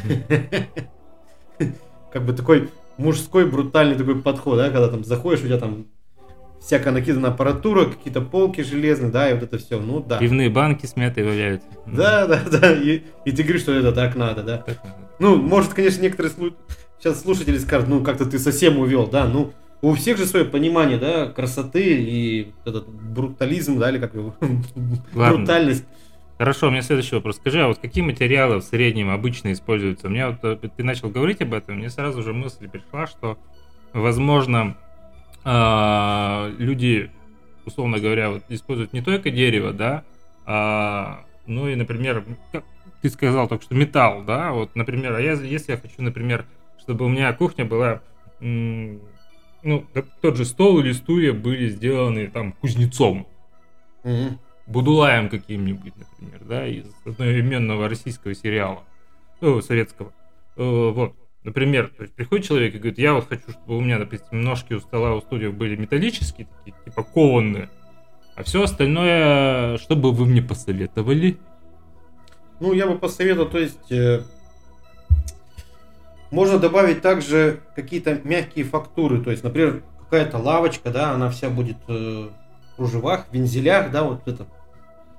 Как 2.12 2.25
бы 2.25 2.32
такой 2.32 2.70
мужской 2.96 3.48
брутальный 3.48 3.96
такой 3.96 4.20
подход, 4.20 4.56
да, 4.58 4.70
когда 4.70 4.88
там 4.88 5.04
заходишь, 5.04 5.42
у 5.42 5.46
тебя 5.46 5.58
там 5.58 5.86
всякая 6.60 6.92
накидана 6.92 7.28
аппаратура, 7.28 7.86
какие-то 7.86 8.20
полки 8.22 8.62
железные, 8.62 9.10
да, 9.10 9.30
и 9.30 9.34
вот 9.34 9.42
это 9.42 9.58
все, 9.58 9.78
ну 9.78 10.00
да. 10.00 10.18
Пивные 10.18 10.48
банки 10.48 10.86
смятые 10.86 11.26
валяются. 11.26 11.68
Да, 11.86 12.26
да, 12.26 12.40
да, 12.50 12.72
и, 12.72 13.02
и 13.24 13.32
ты 13.32 13.42
говоришь, 13.42 13.62
что 13.62 13.72
это 13.72 13.92
так 13.92 14.16
надо, 14.16 14.42
да. 14.42 14.58
Так 14.58 14.82
надо. 14.82 14.96
Ну, 15.18 15.36
может, 15.36 15.74
конечно, 15.74 16.00
некоторые 16.02 16.32
слу- 16.32 16.54
сейчас 16.98 17.20
слушатели 17.20 17.58
скажут, 17.58 17.88
ну 17.88 18.02
как-то 18.02 18.24
ты 18.24 18.38
совсем 18.38 18.78
увел, 18.78 19.06
да, 19.06 19.26
ну 19.26 19.52
у 19.82 19.92
всех 19.92 20.16
же 20.16 20.24
свое 20.24 20.46
понимание, 20.46 20.96
да, 20.96 21.26
красоты 21.26 21.82
и 21.82 22.52
этот 22.64 22.88
брутализм, 22.88 23.78
да, 23.78 23.90
или 23.90 23.98
как 23.98 24.14
его, 24.14 24.34
брутальность. 25.14 25.84
Хорошо, 26.44 26.68
у 26.68 26.70
меня 26.70 26.82
следующий 26.82 27.14
вопрос. 27.14 27.36
Скажи, 27.36 27.62
а 27.62 27.68
вот 27.68 27.78
какие 27.78 28.04
материалы 28.04 28.58
в 28.58 28.64
среднем 28.64 29.08
обычно 29.08 29.50
используются? 29.50 30.10
Мне 30.10 30.26
вот 30.26 30.44
э, 30.44 30.56
ты 30.76 30.84
начал 30.84 31.08
говорить 31.08 31.40
об 31.40 31.54
этом, 31.54 31.76
мне 31.76 31.88
сразу 31.88 32.22
же 32.22 32.34
мысль 32.34 32.68
пришла, 32.68 33.06
что, 33.06 33.38
возможно, 33.94 34.76
а, 35.42 36.52
люди, 36.58 37.10
условно 37.64 37.98
говоря, 37.98 38.28
вот 38.28 38.42
используют 38.50 38.92
не 38.92 39.00
только 39.00 39.30
дерево, 39.30 39.72
да, 39.72 40.04
а, 40.44 41.24
ну 41.46 41.66
и, 41.66 41.76
например, 41.76 42.22
как 42.52 42.64
ты 43.00 43.08
сказал 43.08 43.48
только 43.48 43.64
что 43.64 43.74
металл, 43.74 44.22
да, 44.22 44.52
вот, 44.52 44.76
например, 44.76 45.14
а 45.14 45.22
я, 45.22 45.32
если 45.32 45.72
я 45.72 45.78
хочу, 45.78 46.02
например, 46.02 46.44
чтобы 46.78 47.06
у 47.06 47.08
меня 47.08 47.32
кухня 47.32 47.64
была, 47.64 48.02
ну, 48.40 49.00
тот 50.20 50.36
же 50.36 50.44
стол 50.44 50.80
или 50.80 50.92
стулья 50.92 51.32
были 51.32 51.70
сделаны 51.70 52.26
там 52.26 52.52
кузнецом, 52.52 53.26
Мгм. 54.04 54.38
Будулаем 54.66 55.28
каким-нибудь, 55.28 55.92
например, 55.97 56.40
да, 56.44 56.66
из 56.66 56.87
одноименного 57.04 57.88
российского 57.88 58.35
сериала, 58.35 58.85
ну, 59.40 59.61
советского. 59.61 60.12
Э, 60.56 60.90
Вот, 60.90 61.14
например, 61.42 61.92
то 61.97 62.02
есть 62.02 62.14
приходит 62.14 62.47
человек 62.47 62.75
и 62.75 62.78
говорит, 62.78 62.99
я 62.99 63.12
вот 63.14 63.28
хочу, 63.28 63.50
чтобы 63.50 63.76
у 63.76 63.80
меня, 63.80 63.99
допустим, 63.99 64.40
ножки 64.42 64.73
у 64.73 64.80
стола 64.80 65.14
у 65.14 65.21
студии 65.21 65.49
были 65.49 65.76
металлические, 65.76 66.47
такие, 66.47 66.75
типа 66.85 67.02
кованные, 67.02 67.68
а 68.37 68.42
все 68.42 68.62
остальное, 68.62 69.76
что 69.78 69.97
бы 69.97 70.12
вы 70.12 70.26
мне 70.26 70.42
посоветовали? 70.42 71.37
Ну, 72.61 72.73
я 72.73 72.87
бы 72.87 72.99
посоветовал, 72.99 73.50
то 73.50 73.59
есть, 73.59 73.92
э, 73.92 74.23
можно 76.30 76.59
добавить 76.59 77.02
также 77.02 77.61
какие-то 77.76 78.21
мягкие 78.25 78.64
фактуры, 78.64 79.21
то 79.23 79.30
есть, 79.30 79.44
например, 79.44 79.83
какая-то 80.00 80.38
лавочка, 80.38 80.90
да, 80.90 81.12
она 81.12 81.30
вся 81.30 81.50
будет 81.50 81.76
э, 81.88 82.28
кружевах, 82.76 83.26
вензелях, 83.32 83.90
да, 83.90 84.02
вот 84.04 84.26
это. 84.26 84.46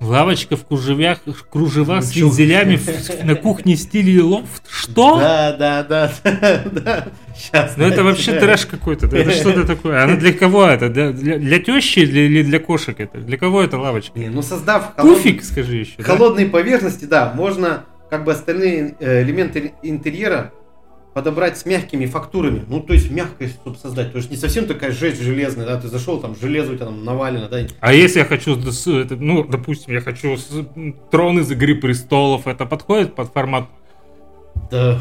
Лавочка 0.01 0.57
в 0.57 0.65
кружевях, 0.65 1.19
кружева 1.49 1.95
Ну, 1.95 2.01
с 2.01 2.11
чё? 2.11 2.25
вензелями 2.25 2.75
в- 2.75 3.23
на 3.25 3.35
кухне 3.35 3.75
в 3.75 3.79
стиле 3.79 4.21
лофт. 4.21 4.63
Что? 4.69 5.17
Да, 5.19 5.55
да, 5.57 5.83
да, 5.83 6.11
да, 6.23 6.63
да. 6.69 7.07
Сейчас. 7.33 7.75
Ну 7.77 7.85
это 7.85 8.03
вообще 8.03 8.37
трэш 8.37 8.65
какой-то. 8.65 9.07
да, 9.07 9.17
Это 9.19 9.31
что-то 9.31 9.65
такое. 9.67 10.03
Она 10.03 10.17
для 10.17 10.33
кого 10.33 10.65
это? 10.65 10.89
Для, 10.89 11.11
для, 11.11 11.37
для 11.37 11.59
тещи 11.59 11.99
или 11.99 12.43
для 12.43 12.59
кошек 12.59 12.99
это? 12.99 13.19
Для 13.19 13.37
кого 13.37 13.63
это 13.63 13.77
лавочка? 13.77 14.19
Не, 14.19 14.27
ну 14.29 14.41
создав 14.41 14.95
холод- 14.97 15.15
Пуфик, 15.15 15.43
скажи 15.45 15.77
еще. 15.77 15.93
да? 15.97 16.03
холодные 16.03 16.47
поверхности, 16.47 17.05
да, 17.05 17.31
можно 17.33 17.85
как 18.09 18.25
бы 18.25 18.33
остальные 18.33 18.95
э, 18.99 19.23
элементы 19.23 19.73
интерьера 19.81 20.51
подобрать 21.15 21.57
с 21.57 21.65
мягкими 21.65 22.05
фактурами. 22.07 22.65
Ну, 22.67 22.81
то 22.81 22.91
есть 22.93 23.09
мягкость, 23.09 23.53
чтобы 23.61 23.77
создать. 23.77 24.11
То 24.11 24.17
есть 24.17 24.29
не 24.29 24.35
совсем 24.35 24.65
такая 24.65 24.91
жесть 24.91 25.21
железная, 25.21 25.65
да, 25.65 25.79
ты 25.79 25.87
зашел, 25.87 26.19
там 26.19 26.35
железо 26.35 26.73
у 26.73 26.75
тебя 26.75 26.87
там 26.87 27.05
навалено, 27.05 27.47
да. 27.47 27.65
А 27.79 27.93
если 27.93 28.19
я 28.19 28.25
хочу, 28.25 28.57
ну, 29.11 29.45
допустим, 29.45 29.93
я 29.93 30.01
хочу 30.01 30.37
трон 31.11 31.39
из 31.39 31.49
Игры 31.49 31.75
престолов, 31.75 32.47
это 32.47 32.65
подходит 32.65 33.15
под 33.15 33.31
формат 33.31 33.69
Да. 34.69 34.99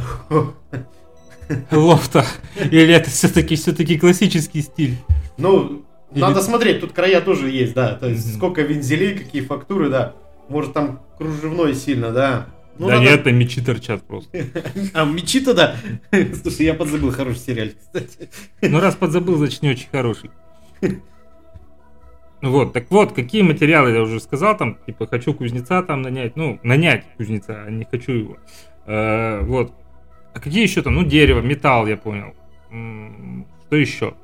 лофта? 1.73 2.25
Или 2.71 2.95
это 2.95 3.11
все-таки 3.11 3.57
все-таки 3.57 3.99
классический 3.99 4.63
стиль? 4.63 4.95
Ну, 5.37 5.83
Или- 6.13 6.21
надо 6.21 6.43
смотреть, 6.43 6.81
тут 6.81 6.93
края 6.93 7.23
тоже 7.23 7.51
есть, 7.51 7.75
да. 7.75 7.97
То 7.97 8.09
есть 8.09 8.25
Мгм. 8.29 8.37
сколько 8.37 8.63
вензелей, 8.63 9.19
какие 9.19 9.43
фактуры, 9.43 9.91
да. 9.91 10.13
Может 10.49 10.75
там 10.75 11.01
кружевной 11.19 11.75
сильно, 11.75 12.13
да. 12.13 12.47
Ну, 12.79 12.89
да 12.89 12.95
надо- 12.95 13.05
нет, 13.11 13.25
там 13.25 13.37
мечи 13.37 13.61
торчат 13.63 14.03
просто. 14.03 14.37
А, 14.95 15.05
мечи-то 15.05 15.55
да. 15.55 15.77
Слушай, 16.43 16.67
я 16.67 16.75
подзабыл 16.75 17.13
хороший 17.13 17.39
сериал, 17.39 17.69
кстати. 17.79 18.29
Ну 18.63 18.81
раз 18.81 18.97
подзабыл, 18.97 19.37
значит 19.37 19.63
не 19.63 19.71
очень 19.71 19.89
хороший. 19.91 20.31
Вот, 22.43 22.75
так 22.75 22.91
вот, 22.91 23.13
какие 23.13 23.41
материалы 23.43 23.91
я 23.93 24.03
уже 24.03 24.21
сказал, 24.21 24.55
там, 24.57 24.77
типа, 24.85 25.07
хочу 25.07 25.33
кузнеца 25.33 25.83
там 25.83 26.03
нанять, 26.03 26.37
ну, 26.37 26.61
нанять 26.63 27.05
кузнеца, 27.17 27.63
а 27.65 27.71
не 27.71 27.87
хочу 27.91 28.13
его. 28.13 28.37
Э, 28.85 29.41
вот. 29.43 29.73
А 30.35 30.41
какие 30.41 30.63
еще 30.63 30.83
там, 30.83 30.95
ну, 30.95 31.05
дерево, 31.05 31.41
металл, 31.41 31.87
я 31.87 31.97
понял. 31.97 32.35
Что 33.67 33.77
еще? 33.77 34.15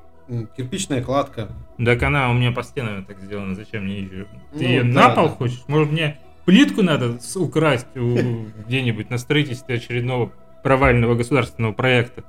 Кирпичная 0.56 1.02
кладка. 1.02 1.48
Так 1.82 2.02
она 2.02 2.30
у 2.30 2.34
меня 2.34 2.52
по 2.52 2.62
стенам 2.62 3.04
так 3.06 3.18
сделана, 3.20 3.54
зачем 3.54 3.84
мне 3.84 4.00
ее? 4.00 4.26
Ты 4.52 4.58
Ну, 4.58 4.60
ее 4.68 4.82
да, 4.84 5.08
на 5.08 5.14
пол 5.14 5.28
да. 5.28 5.34
хочешь? 5.36 5.62
Может 5.66 5.90
мне 5.90 6.18
плитку 6.44 6.82
надо 6.82 7.18
украсть 7.36 7.86
у- 7.96 8.44
где-нибудь 8.66 9.10
на 9.10 9.18
строительстве 9.18 9.76
очередного 9.76 10.32
провального 10.62 11.14
государственного 11.14 11.72
проекта? 11.72 12.24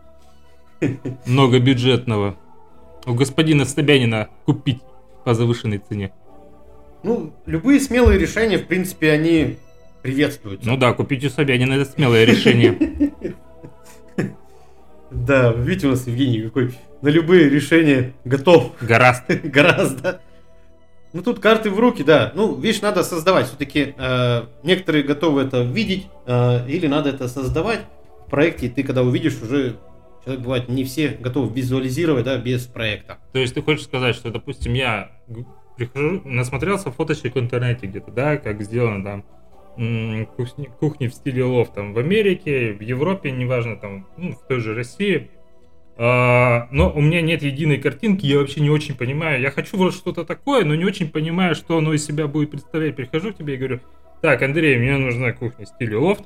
Многобюджетного. 1.25 2.37
У 3.05 3.13
господина 3.13 3.65
Собянина 3.65 4.29
купить 4.45 4.79
по 5.25 5.33
завышенной 5.33 5.79
цене. 5.79 6.11
Ну, 7.03 7.33
любые 7.45 7.79
смелые 7.79 8.19
решения, 8.19 8.57
в 8.57 8.67
принципе, 8.67 9.11
они 9.11 9.57
приветствуются. 10.03 10.67
Ну 10.67 10.77
да, 10.77 10.93
купить 10.93 11.23
у 11.25 11.29
Собянина 11.29 11.73
это 11.73 11.85
смелое 11.89 12.25
решение. 12.25 12.77
Да, 15.09 15.51
видите, 15.51 15.87
у 15.87 15.91
нас 15.91 16.07
Евгений 16.07 16.41
какой 16.41 16.73
на 17.01 17.09
любые 17.09 17.49
решения 17.49 18.13
готов. 18.23 18.71
Гораст. 18.81 19.23
Гораздо. 19.43 20.21
Ну, 21.13 21.21
тут 21.21 21.39
карты 21.39 21.69
в 21.69 21.79
руки, 21.79 22.03
да. 22.03 22.31
Ну, 22.35 22.55
видишь, 22.55 22.81
надо 22.81 23.03
создавать. 23.03 23.47
Все-таки 23.47 23.95
некоторые 24.63 25.03
готовы 25.03 25.41
это 25.41 25.61
видеть, 25.61 26.07
э, 26.25 26.67
или 26.69 26.87
надо 26.87 27.09
это 27.09 27.27
создавать 27.27 27.81
в 28.25 28.29
проекте. 28.29 28.67
И 28.67 28.69
ты, 28.69 28.83
когда 28.83 29.03
увидишь, 29.03 29.41
уже 29.41 29.75
человек 30.23 30.43
бывает 30.43 30.69
не 30.69 30.83
все 30.83 31.09
готовы 31.09 31.53
визуализировать, 31.53 32.23
да, 32.25 32.37
без 32.37 32.65
проекта. 32.65 33.17
То 33.33 33.39
есть 33.39 33.53
ты 33.53 33.61
хочешь 33.61 33.83
сказать, 33.83 34.15
что, 34.15 34.31
допустим, 34.31 34.73
я 34.73 35.11
прихожу, 35.75 36.21
насмотрелся 36.23 36.91
фоточек 36.91 37.35
в 37.35 37.39
интернете 37.39 37.87
где-то, 37.87 38.11
да, 38.11 38.37
как 38.37 38.61
сделано 38.61 39.03
там 39.03 39.25
кухни, 40.35 40.69
кухни 40.79 41.07
в 41.07 41.13
стиле 41.13 41.43
лофт 41.43 41.73
там 41.73 41.93
в 41.93 41.97
Америке, 41.97 42.73
в 42.73 42.81
Европе, 42.81 43.31
неважно, 43.31 43.77
там, 43.77 44.07
ну, 44.17 44.33
в 44.33 44.47
той 44.47 44.59
же 44.59 44.75
России. 44.75 45.31
А, 46.03 46.67
но 46.71 46.91
у 46.91 46.99
меня 46.99 47.21
нет 47.21 47.43
единой 47.43 47.77
картинки, 47.77 48.25
я 48.25 48.39
вообще 48.39 48.59
не 48.59 48.71
очень 48.71 48.95
понимаю. 48.95 49.39
Я 49.39 49.51
хочу 49.51 49.77
вот 49.77 49.93
что-то 49.93 50.25
такое, 50.25 50.65
но 50.65 50.73
не 50.73 50.83
очень 50.83 51.07
понимаю, 51.07 51.53
что 51.53 51.77
оно 51.77 51.93
из 51.93 52.03
себя 52.03 52.25
будет 52.25 52.49
представлять. 52.49 52.95
Прихожу 52.95 53.31
к 53.31 53.37
тебе 53.37 53.53
и 53.53 53.57
говорю, 53.57 53.81
так, 54.19 54.41
Андрей, 54.41 54.79
мне 54.79 54.97
нужна 54.97 55.31
кухня 55.31 55.63
в 55.67 55.69
стиле 55.69 55.97
лофт. 55.97 56.23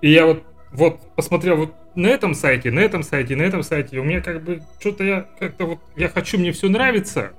И 0.00 0.12
я 0.12 0.26
вот, 0.26 0.44
вот 0.70 1.00
посмотрел 1.16 1.56
вот 1.56 1.74
на 1.96 2.06
этом 2.06 2.34
сайте, 2.34 2.70
на 2.70 2.78
этом 2.78 3.02
сайте, 3.02 3.34
на 3.34 3.42
этом 3.42 3.64
сайте. 3.64 3.96
И 3.96 3.98
у 3.98 4.04
меня 4.04 4.20
как 4.20 4.44
бы 4.44 4.62
что-то 4.78 5.02
я 5.02 5.26
как-то 5.40 5.66
вот, 5.66 5.78
я 5.96 6.08
хочу, 6.08 6.38
мне 6.38 6.52
все 6.52 6.68
нравится, 6.68 7.32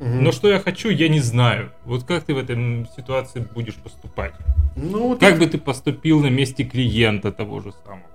Мгм. 0.00 0.24
но 0.24 0.32
что 0.32 0.50
я 0.50 0.58
хочу, 0.58 0.88
я 0.88 1.08
не 1.08 1.20
знаю. 1.20 1.70
Вот 1.84 2.02
как 2.02 2.24
ты 2.24 2.34
в 2.34 2.38
этой 2.38 2.88
ситуации 2.96 3.46
будешь 3.54 3.76
поступать? 3.76 4.34
Ну, 4.74 5.10
вот 5.10 5.20
Как 5.20 5.38
бы 5.38 5.46
ты 5.46 5.58
поступил 5.58 6.18
на 6.18 6.28
месте 6.28 6.64
клиента 6.64 7.30
того 7.30 7.60
же 7.60 7.70
самого? 7.84 8.09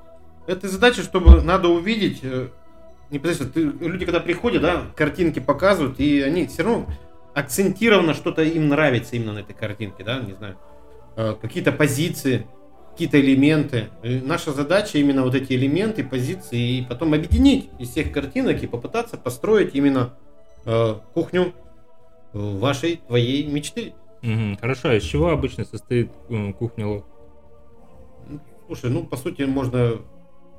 Это 0.48 0.68
задача, 0.68 1.02
чтобы 1.02 1.42
надо 1.42 1.70
увидеть, 1.70 2.20
э, 2.24 2.50
непосредственно, 3.10 3.52
ты- 3.52 3.86
люди 3.86 4.06
когда 4.06 4.20
приходят, 4.20 4.62
да, 4.62 4.84
картинки 4.96 5.40
показывают, 5.40 6.00
и 6.00 6.22
они 6.22 6.46
все 6.48 6.64
равно 6.64 6.88
акцентированно 7.34 8.14
что-то 8.14 8.44
им 8.44 8.70
нравится 8.70 9.16
именно 9.16 9.34
на 9.34 9.40
этой 9.40 9.54
картинке, 9.54 10.04
да, 10.04 10.20
не 10.20 10.34
знаю, 10.34 10.56
э, 11.18 11.36
какие-то 11.42 11.72
позиции, 11.72 12.46
какие-то 12.92 13.20
элементы. 13.20 13.90
И 14.04 14.22
наша 14.24 14.54
задача 14.54 14.98
именно 15.00 15.24
вот 15.24 15.34
эти 15.36 15.54
элементы, 15.54 16.04
позиции, 16.04 16.78
и 16.80 16.86
потом 16.88 17.14
объединить 17.14 17.70
из 17.80 17.90
всех 17.90 18.12
картинок 18.12 18.62
и 18.64 18.68
попытаться 18.68 19.18
построить 19.18 19.74
именно 19.76 20.14
э, 20.66 20.96
кухню 21.14 21.54
э, 22.34 22.38
вашей, 22.58 22.98
твоей 23.08 23.46
мечты. 23.48 23.94
Мгм, 24.22 24.58
Хорошо, 24.58 24.90
а 24.90 24.96
из 24.96 25.04
чего 25.04 25.30
обычно 25.30 25.66
состоит 25.66 26.12
кухня 26.58 26.88
лофт? 26.88 27.06
Слушай, 28.68 28.90
ну, 28.90 29.04
по 29.06 29.16
сути, 29.18 29.44
можно 29.44 30.00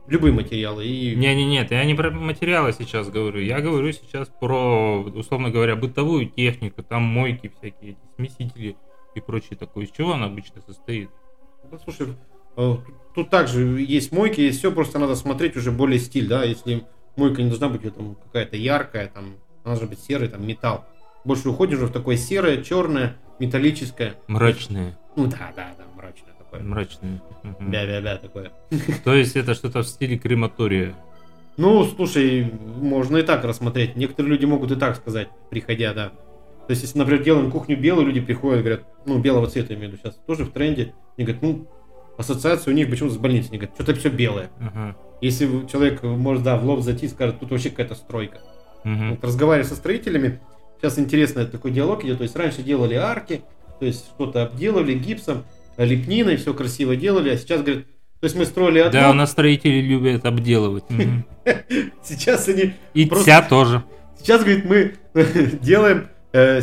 любые 0.08 0.32
материалы. 0.32 0.86
И... 0.86 1.14
Не-не-нет, 1.14 1.70
я 1.70 1.84
не 1.84 1.94
про 1.94 2.10
материалы 2.10 2.72
сейчас 2.72 3.08
говорю. 3.08 3.40
Я 3.40 3.60
говорю 3.60 3.92
сейчас 3.92 4.28
про, 4.28 5.02
условно 5.02 5.50
говоря, 5.50 5.76
бытовую 5.76 6.28
технику, 6.28 6.82
там 6.82 7.02
мойки 7.02 7.52
всякие, 7.58 7.96
смесители 8.16 8.76
и 9.14 9.20
прочее 9.20 9.56
такое. 9.58 9.84
Из 9.84 9.90
чего 9.90 10.12
она 10.12 10.26
обычно 10.26 10.62
состоит? 10.62 11.10
Ну, 11.70 11.78
слушай, 11.82 12.08
э, 12.56 12.76
тут 13.14 13.30
также 13.30 13.80
есть 13.80 14.12
мойки, 14.12 14.40
есть 14.40 14.58
все, 14.58 14.70
просто 14.70 14.98
надо 14.98 15.16
смотреть 15.16 15.56
уже 15.56 15.72
более 15.72 15.98
стиль, 15.98 16.28
да, 16.28 16.44
если 16.44 16.84
мойка 17.16 17.42
не 17.42 17.48
должна 17.48 17.68
быть 17.68 17.82
там 17.94 18.14
какая-то 18.14 18.56
яркая, 18.56 19.08
там, 19.08 19.36
она 19.64 19.74
должна 19.74 19.88
быть 19.88 20.00
серый, 20.00 20.28
там, 20.28 20.46
металл. 20.46 20.84
Больше 21.24 21.48
уходишь 21.48 21.78
уже 21.78 21.86
в 21.86 21.92
такое 21.92 22.16
серое, 22.16 22.62
черное, 22.62 23.16
металлическое. 23.40 24.14
Мрачные. 24.28 24.96
Ну 25.16 25.26
да, 25.26 25.52
да, 25.56 25.74
да, 25.76 25.84
мрачное 25.96 26.35
такое. 26.56 26.68
Мрачные. 26.68 27.20
Мгм. 27.42 27.70
Бя-бя-бя 27.70 28.16
такое. 28.16 28.52
То 29.04 29.14
есть 29.14 29.36
это 29.36 29.54
что-то 29.54 29.82
в 29.82 29.86
стиле 29.86 30.18
крематория. 30.18 30.94
Ну, 31.56 31.84
слушай, 31.84 32.52
можно 32.76 33.18
и 33.18 33.22
так 33.22 33.44
рассмотреть. 33.44 33.96
Некоторые 33.96 34.32
люди 34.32 34.44
могут 34.44 34.70
и 34.72 34.76
так 34.76 34.96
сказать, 34.96 35.28
приходя, 35.50 35.94
да. 35.94 36.08
То 36.66 36.72
есть, 36.72 36.82
если, 36.82 36.98
например, 36.98 37.22
делаем 37.22 37.50
кухню 37.50 37.78
белую, 37.78 38.06
люди 38.06 38.20
приходят, 38.20 38.60
говорят, 38.60 38.82
ну, 39.06 39.18
белого 39.18 39.46
цвета, 39.46 39.72
я 39.72 39.78
имею 39.78 39.90
в 39.90 39.92
виду 39.94 40.02
сейчас, 40.02 40.20
тоже 40.26 40.44
в 40.44 40.50
тренде. 40.50 40.94
Они 41.16 41.24
говорят, 41.24 41.42
ну, 41.42 41.66
ассоциация 42.18 42.72
у 42.72 42.74
них 42.74 42.90
почему-то 42.90 43.14
с 43.14 43.18
больницей. 43.18 43.50
Они 43.50 43.58
говорят, 43.58 43.74
что-то 43.76 43.94
все 43.94 44.10
белое. 44.10 44.50
Ага. 44.60 44.96
Если 45.20 45.66
человек 45.66 46.02
может, 46.02 46.42
да, 46.42 46.56
в 46.56 46.64
лоб 46.66 46.80
зайти 46.80 47.06
и 47.06 47.08
скажет, 47.08 47.40
тут 47.40 47.50
вообще 47.50 47.70
какая-то 47.70 47.94
стройка. 47.94 48.40
Мгм. 48.84 49.10
Вот 49.12 49.24
разговаривая 49.24 49.68
со 49.68 49.76
строителями, 49.76 50.40
сейчас 50.78 50.98
интересный 50.98 51.46
такой 51.46 51.70
диалог 51.70 52.04
идет, 52.04 52.18
то 52.18 52.22
есть 52.22 52.36
раньше 52.36 52.62
делали 52.62 52.94
арки, 52.94 53.42
то 53.80 53.86
есть 53.86 54.06
что-то 54.06 54.44
обделывали 54.44 54.94
гипсом, 54.94 55.44
лепниной, 55.78 56.36
все 56.36 56.54
красиво 56.54 56.96
делали, 56.96 57.30
а 57.30 57.36
сейчас, 57.36 57.62
говорят, 57.62 57.84
то 58.20 58.24
есть 58.24 58.36
мы 58.36 58.46
строили 58.46 58.78
одно, 58.78 58.92
Да, 59.00 59.10
у 59.10 59.14
нас 59.14 59.30
строители 59.32 59.80
любят 59.80 60.24
обделывать. 60.24 60.84
Сейчас 62.02 62.48
они, 62.48 62.72
И 62.94 63.06
тя 63.24 63.42
тоже. 63.42 63.84
сейчас, 64.18 64.42
говорит, 64.42 64.64
мы 64.64 64.94
делаем 65.62 66.08
э, 66.32 66.60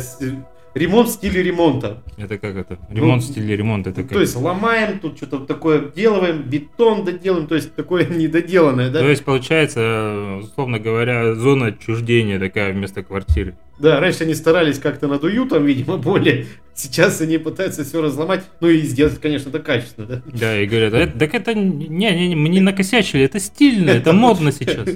ремонт 0.74 1.08
в 1.08 1.12
стиле 1.12 1.42
ремонта. 1.42 2.02
Это 2.16 2.38
как 2.38 2.56
это? 2.56 2.78
Ремонт 2.90 3.22
в 3.22 3.26
Ну, 3.26 3.32
стиле 3.32 3.56
ремонта. 3.56 3.90
Это 3.90 4.02
То 4.02 4.08
как? 4.08 4.18
есть 4.18 4.36
ломаем, 4.36 4.98
тут 4.98 5.16
что-то 5.16 5.40
такое 5.40 5.90
делаем, 5.94 6.42
бетон 6.42 7.04
доделаем, 7.04 7.46
то 7.46 7.54
есть 7.54 7.74
такое 7.74 8.06
недоделанное, 8.08 8.90
да? 8.90 9.00
То 9.00 9.08
есть 9.08 9.24
получается, 9.24 10.38
условно 10.42 10.78
говоря, 10.78 11.34
зона 11.34 11.66
отчуждения 11.66 12.38
такая 12.38 12.72
вместо 12.72 13.02
квартиры. 13.02 13.56
Да, 13.78 13.98
раньше 13.98 14.22
они 14.24 14.34
старались 14.34 14.78
как-то 14.78 15.08
над 15.08 15.24
уютом, 15.24 15.64
видимо, 15.64 15.96
более. 15.96 16.46
Сейчас 16.74 17.20
они 17.20 17.38
пытаются 17.38 17.84
все 17.84 18.00
разломать, 18.02 18.44
ну 18.60 18.68
и 18.68 18.80
сделать, 18.82 19.20
конечно, 19.20 19.48
это 19.48 19.60
качественно, 19.60 20.06
да? 20.06 20.22
Да, 20.26 20.60
и 20.60 20.66
говорят, 20.66 20.92
«Это- 20.94 21.18
так 21.18 21.34
это 21.34 21.54
не, 21.54 21.88
не, 21.88 22.28
не, 22.28 22.36
мы 22.36 22.48
не 22.48 22.60
накосячили, 22.60 23.24
это 23.24 23.38
стильно, 23.40 23.90
это 23.90 24.12
модно 24.12 24.52
сейчас. 24.52 24.88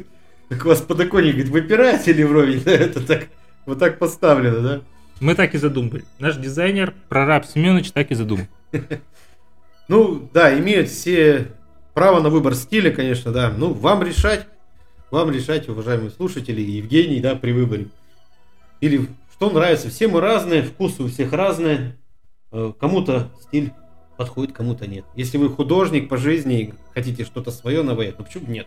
Так 0.49 0.65
у 0.65 0.69
вас 0.69 0.81
подоконник, 0.81 1.35
говорит, 1.35 1.53
выпирает 1.53 2.09
или 2.09 2.23
вровень? 2.23 2.63
Это 2.67 3.07
так, 3.07 3.27
вот 3.67 3.79
так 3.79 3.99
поставлено, 3.99 4.61
да? 4.61 4.81
Мы 5.21 5.35
так 5.35 5.55
и 5.55 5.59
задумали. 5.59 6.05
Наш 6.19 6.37
дизайнер, 6.37 6.95
прораб 7.09 7.45
Семенович, 7.45 7.93
так 7.93 8.11
и 8.11 8.15
задумал. 8.15 8.47
Ну, 9.89 10.29
да, 10.35 10.57
имеют 10.59 10.91
все 10.91 11.47
право 11.95 12.21
на 12.21 12.29
выбор 12.29 12.55
стиля, 12.55 12.91
конечно, 12.91 13.33
да. 13.33 13.51
Ну, 13.57 13.73
вам 13.73 14.03
решать, 14.03 14.47
вам 15.11 15.31
решать, 15.31 15.67
уважаемые 15.67 16.11
слушатели, 16.11 16.61
и 16.61 16.73
Евгений, 16.73 17.21
да, 17.21 17.35
при 17.35 17.53
выборе. 17.53 17.87
Или 18.83 19.09
что 19.33 19.49
нравится. 19.51 19.89
Все 19.89 20.07
мы 20.09 20.21
разные, 20.21 20.63
вкусы 20.63 21.05
у 21.05 21.09
всех 21.09 21.33
разные. 21.33 21.97
Э, 22.53 22.73
Кому-то 22.79 23.31
стиль 23.41 23.73
подходит, 24.19 24.55
кому-то 24.55 24.87
нет. 24.87 25.07
Если 25.17 25.39
вы 25.39 25.49
художник 25.49 26.11
по 26.11 26.19
жизни 26.19 26.61
и 26.61 26.75
хотите 26.93 27.25
что-то 27.25 27.51
свое 27.51 27.83
наваять, 27.83 28.19
ну 28.19 28.27
почему 28.27 28.45
бы 28.45 28.53
нет? 28.53 28.67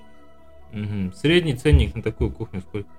Мгм. 0.71 1.13
Средний 1.13 1.55
ценник 1.55 1.93
на 1.93 2.01
такую 2.01 2.31
кухню 2.31 2.61
сколько? 2.61 2.89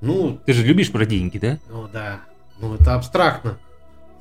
Ну, 0.00 0.38
Ты 0.46 0.52
же 0.52 0.64
любишь 0.64 0.92
про 0.92 1.04
деньги, 1.04 1.38
да? 1.38 1.58
ну 1.68 1.88
да, 1.92 2.20
ну 2.60 2.74
это 2.74 2.94
абстрактно. 2.94 3.58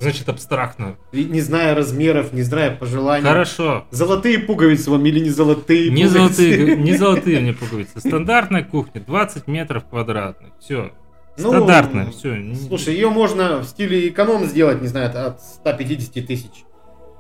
Значит, 0.02 0.30
абстрактно. 0.30 0.96
И 1.12 1.26
Не 1.26 1.42
зная 1.42 1.76
размеров, 1.76 2.32
не 2.32 2.42
зная 2.42 2.72
пожеланий. 2.72 3.26
Хорошо. 3.28 3.86
Золотые 3.92 4.40
пуговицы 4.40 4.90
вам 4.92 5.06
или 5.06 5.20
не 5.20 5.30
золотые 5.30 5.90
Не 5.90 6.06
пуговицы? 6.06 6.18
золотые, 6.18 6.78
не 6.78 6.94
золотые 6.98 7.40
мне 7.42 7.54
пуговицы. 7.54 8.00
Стандартная 8.00 8.64
кухня, 8.64 9.02
20 9.06 9.48
метров 9.48 9.86
квадратных. 9.90 10.54
Все. 10.62 10.92
Ну, 11.38 11.50
Стандартная, 11.50 12.12
все. 12.12 12.38
Слушай, 12.68 12.94
ее 12.96 13.10
можно 13.10 13.60
в 13.60 13.66
стиле 13.66 14.08
эконом 14.08 14.46
сделать, 14.46 14.82
не 14.82 14.88
знаю, 14.88 15.10
от 15.28 15.42
150 15.42 16.26
тысяч. 16.26 16.64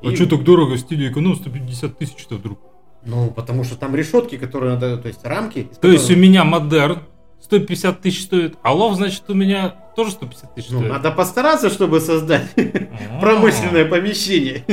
а 0.01 0.07
И- 0.07 0.15
что 0.15 0.25
так 0.27 0.43
дорого 0.45 0.75
в 0.75 0.79
стиле 0.79 1.09
эконом 1.09 1.35
150 1.35 1.97
тысяч-то 1.97 2.35
вдруг? 2.35 2.59
Ну, 3.05 3.29
потому 3.31 3.65
что 3.65 3.75
там 3.77 3.93
решетки, 3.95 4.37
которые 4.37 4.73
надо, 4.75 4.97
то 4.97 5.07
есть 5.09 5.25
рамки. 5.25 5.67
То 5.81 5.87
есть 5.89 6.05
у 6.05 6.07
которых- 6.07 6.17
меня 6.23 6.43
модерн 6.45 6.99
150 7.41 8.01
тысяч 8.01 8.23
стоит, 8.23 8.55
а 8.61 8.73
лов, 8.73 8.95
значит, 8.95 9.23
у 9.29 9.33
меня 9.33 9.75
тоже 9.99 10.11
150 10.11 10.55
тысяч 10.55 10.69
Ну, 10.69 10.77
стоит. 10.79 10.91
надо 10.91 11.11
постараться, 11.11 11.69
чтобы 11.69 11.99
создать 11.99 12.43
А, 12.55 13.19
промышленное 13.21 13.83
помещение. 13.83 14.63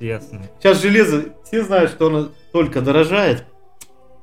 Ясно. 0.00 0.42
Сейчас 0.58 0.80
железо, 0.80 1.26
все 1.44 1.62
знают, 1.62 1.90
что 1.90 2.06
оно 2.06 2.28
только 2.52 2.80
дорожает. 2.80 3.44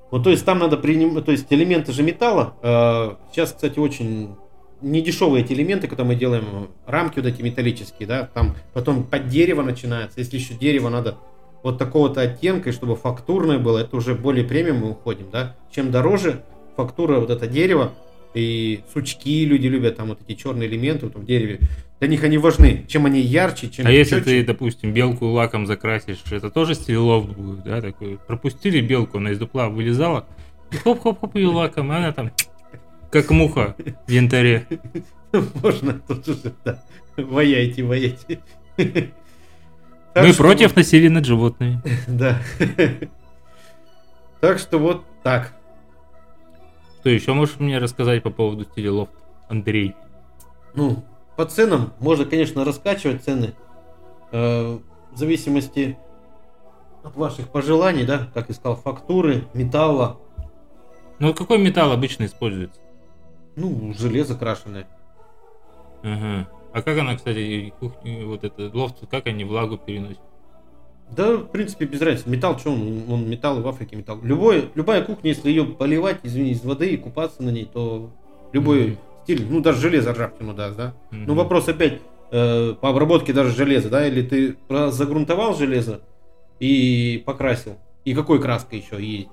Вот, 0.10 0.24
то 0.24 0.32
есть 0.32 0.44
там 0.44 0.58
надо 0.58 0.78
принимать, 0.78 1.26
то 1.26 1.32
есть 1.32 1.46
элементы 1.52 1.92
же 1.92 2.02
металла. 2.02 2.56
э, 2.64 3.16
Сейчас, 3.32 3.52
кстати, 3.54 3.78
очень 3.78 4.36
недешевые 4.82 5.44
эти 5.44 5.54
элементы, 5.54 5.88
когда 5.88 6.04
мы 6.04 6.16
делаем 6.16 6.70
рамки 6.88 7.20
вот 7.20 7.28
эти 7.28 7.44
металлические, 7.44 8.08
да, 8.08 8.30
там 8.34 8.56
потом 8.74 9.04
под 9.04 9.28
дерево 9.28 9.62
начинается. 9.62 10.20
Если 10.20 10.38
еще 10.38 10.56
дерево 10.56 10.90
надо 10.90 11.18
вот 11.62 11.78
такого-то 11.78 12.22
оттенка, 12.22 12.70
и 12.70 12.74
чтобы 12.74 12.96
фактурное 12.96 13.60
было, 13.60 13.78
это 13.80 13.96
уже 13.96 14.16
более 14.16 14.44
премиум 14.46 14.78
мы 14.80 14.90
уходим, 14.92 15.30
да. 15.32 15.56
Чем 15.72 15.92
дороже 15.92 16.42
фактура 16.76 17.20
вот 17.20 17.30
это 17.30 17.46
дерево, 17.48 17.94
и 18.34 18.82
сучки 18.94 19.46
люди 19.46 19.68
любят, 19.68 19.98
там 19.98 20.10
вот 20.10 20.20
эти 20.28 20.38
черные 20.38 20.68
элементы 20.68 21.06
вот 21.08 21.16
в 21.16 21.26
дереве, 21.26 21.60
для 22.00 22.08
них 22.10 22.24
они 22.24 22.38
важны. 22.38 22.86
Чем 22.88 23.06
они 23.06 23.22
ярче, 23.22 23.70
чем 23.70 23.88
А 23.88 23.92
если 23.92 24.16
чётче. 24.18 24.26
ты, 24.26 24.46
допустим, 24.46 24.94
белку 24.94 25.28
лаком 25.28 25.66
закрасишь, 25.68 26.22
это 26.32 26.50
тоже 26.50 26.76
стиль 26.76 26.98
лофт 26.98 27.30
будет, 27.30 27.64
да, 27.64 27.82
такой? 27.82 28.20
Пропустили 28.28 28.82
белку, 28.82 29.18
она 29.18 29.32
из 29.32 29.40
дупла 29.40 29.70
вылезала, 29.70 30.26
и 30.72 30.76
хоп-хоп-хоп 30.76 31.36
ее 31.36 31.48
лаком, 31.48 31.92
и 31.92 31.96
она 31.96 32.12
там 32.12 32.32
как 33.12 33.30
муха 33.30 33.76
в 34.08 34.12
янтаре. 34.12 34.68
Можно 35.62 35.94
тут 36.08 36.28
уже, 36.28 36.54
да. 36.66 36.84
Ваяйте, 37.16 37.84
ваяйте. 37.84 38.40
Мы 40.16 40.34
против 40.34 40.76
насилия 40.76 41.10
над 41.10 41.26
животными. 41.26 41.82
Да. 42.08 42.40
Так 44.42 44.60
что 44.60 44.78
вот 44.78 45.06
так. 45.24 45.54
Что 47.04 47.10
еще 47.10 47.34
можешь 47.34 47.60
мне 47.60 47.80
рассказать 47.80 48.24
по 48.24 48.30
поводу 48.30 48.64
стиля 48.64 48.94
лофт, 48.94 49.12
Андрей? 49.50 49.94
Ну, 50.74 51.04
по 51.36 51.44
ценам 51.46 51.92
можно, 52.00 52.24
конечно, 52.24 52.64
раскачивать 52.64 53.22
цены. 53.26 53.54
э, 54.32 54.80
в 55.12 55.18
зависимости 55.18 55.98
от 57.04 57.14
ваших 57.18 57.50
пожеланий, 57.50 58.06
да, 58.06 58.30
как 58.34 58.48
я 58.48 58.56
сказал, 58.56 58.78
фактуры, 58.78 59.44
металла, 59.54 60.18
Ну, 61.20 61.34
какой 61.34 61.58
металл 61.58 61.92
обычно 61.92 62.24
используется? 62.24 62.80
ну, 63.58 63.94
железо 63.94 64.36
крашеное. 64.36 64.88
Ага. 66.04 66.48
А 66.74 66.82
как 66.82 66.98
она, 66.98 67.16
кстати, 67.18 67.74
кухня, 67.82 68.26
вот 68.26 68.46
это 68.46 68.72
лофт, 68.74 68.96
как 69.12 69.28
они 69.28 69.44
влагу 69.44 69.78
переносят? 69.78 70.22
Да, 71.16 71.38
в 71.38 71.46
принципе, 71.48 71.86
без 71.86 72.02
разницы. 72.02 72.30
Металл, 72.30 72.58
что 72.58 72.72
он? 72.72 73.04
Он 73.10 73.30
металл 73.30 73.60
и 73.60 73.62
в 73.62 73.68
Африке 73.68 73.96
металл. 73.96 74.20
Любой, 74.24 74.70
любая 74.76 75.04
кухня, 75.04 75.30
если 75.32 75.50
ее 75.50 75.66
поливать, 75.66 76.18
извини, 76.24 76.52
из 76.52 76.64
воды 76.64 76.90
и 76.94 76.98
купаться 76.98 77.44
на 77.44 77.50
ней, 77.50 77.66
то 77.72 78.12
любой 78.52 78.86
Мгм. 78.88 78.98
стиль, 79.24 79.46
ну, 79.50 79.60
даже 79.62 79.82
железо 79.82 80.14
ржавчину 80.14 80.54
даст, 80.54 80.78
да? 80.78 80.94
Ну, 81.12 81.18
Мгм. 81.20 81.36
вопрос 81.36 81.68
опять 81.68 82.00
э, 82.36 82.74
по 82.82 82.90
обработке 82.90 83.32
даже 83.32 83.52
железа, 83.52 83.90
да, 83.92 84.08
или 84.08 84.24
ты 84.24 84.56
загрунтовал 84.92 85.56
железо 85.56 86.02
и 86.60 87.22
покрасил, 87.26 87.76
и 88.06 88.16
какой 88.16 88.42
краской 88.42 88.80
еще 88.80 89.00
есть. 89.04 89.28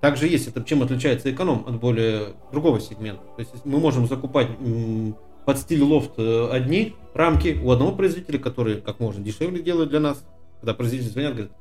Также 0.00 0.26
есть, 0.26 0.48
это 0.48 0.62
чем 0.64 0.82
отличается 0.82 1.30
эконом 1.30 1.64
от 1.66 1.78
более 1.78 2.28
другого 2.52 2.80
сегмента. 2.80 3.22
То 3.36 3.40
есть 3.40 3.52
мы 3.66 3.78
можем 3.78 4.06
закупать 4.06 4.48
м, 4.60 5.16
под 5.44 5.58
стиль 5.58 5.82
лофт 5.82 6.12
э, 6.18 6.48
одни 6.50 6.94
рамки 7.12 7.58
у 7.62 7.70
одного 7.70 7.92
производителя, 7.92 8.38
который 8.38 8.80
как 8.80 9.00
можно 9.00 9.22
дешевле 9.22 9.62
делает 9.62 9.90
для 9.90 10.00
нас. 10.00 10.24
Когда 10.60 10.74
производители 10.74 11.10
звонят, 11.10 11.32
говорят, 11.34 11.52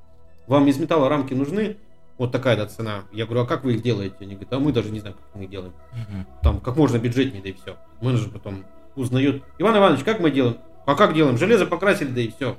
вам 0.48 0.68
из 0.68 0.78
металла 0.80 1.10
рамки 1.10 1.34
нужны, 1.34 1.78
вот 2.18 2.32
такая-то 2.32 2.66
цена. 2.68 3.04
Я 3.12 3.26
говорю, 3.26 3.42
а 3.42 3.46
как 3.46 3.64
вы 3.64 3.74
их 3.74 3.82
делаете? 3.84 4.16
Они 4.22 4.36
говорят, 4.36 4.54
а 4.54 4.60
мы 4.60 4.72
даже 4.72 4.90
не 4.90 5.00
знаем, 5.00 5.16
как 5.18 5.36
мы 5.36 5.44
их 5.44 5.50
делаем 5.50 5.74
Мгм. 5.92 6.26
там 6.42 6.60
как 6.62 6.76
можно 6.78 6.98
бюджетнее, 6.98 7.42
да 7.44 7.50
и 7.50 7.54
все. 7.54 7.76
Менеджер 8.02 8.30
потом 8.30 8.64
узнает. 8.96 9.44
Иван 9.58 9.78
Иванович, 9.78 10.04
как 10.04 10.20
мы 10.20 10.32
делаем? 10.32 10.58
А 10.86 10.96
как 10.96 11.14
делаем? 11.14 11.38
Железо 11.38 11.66
покрасили, 11.66 12.10
да 12.10 12.22
и 12.22 12.30
все. 12.30 12.58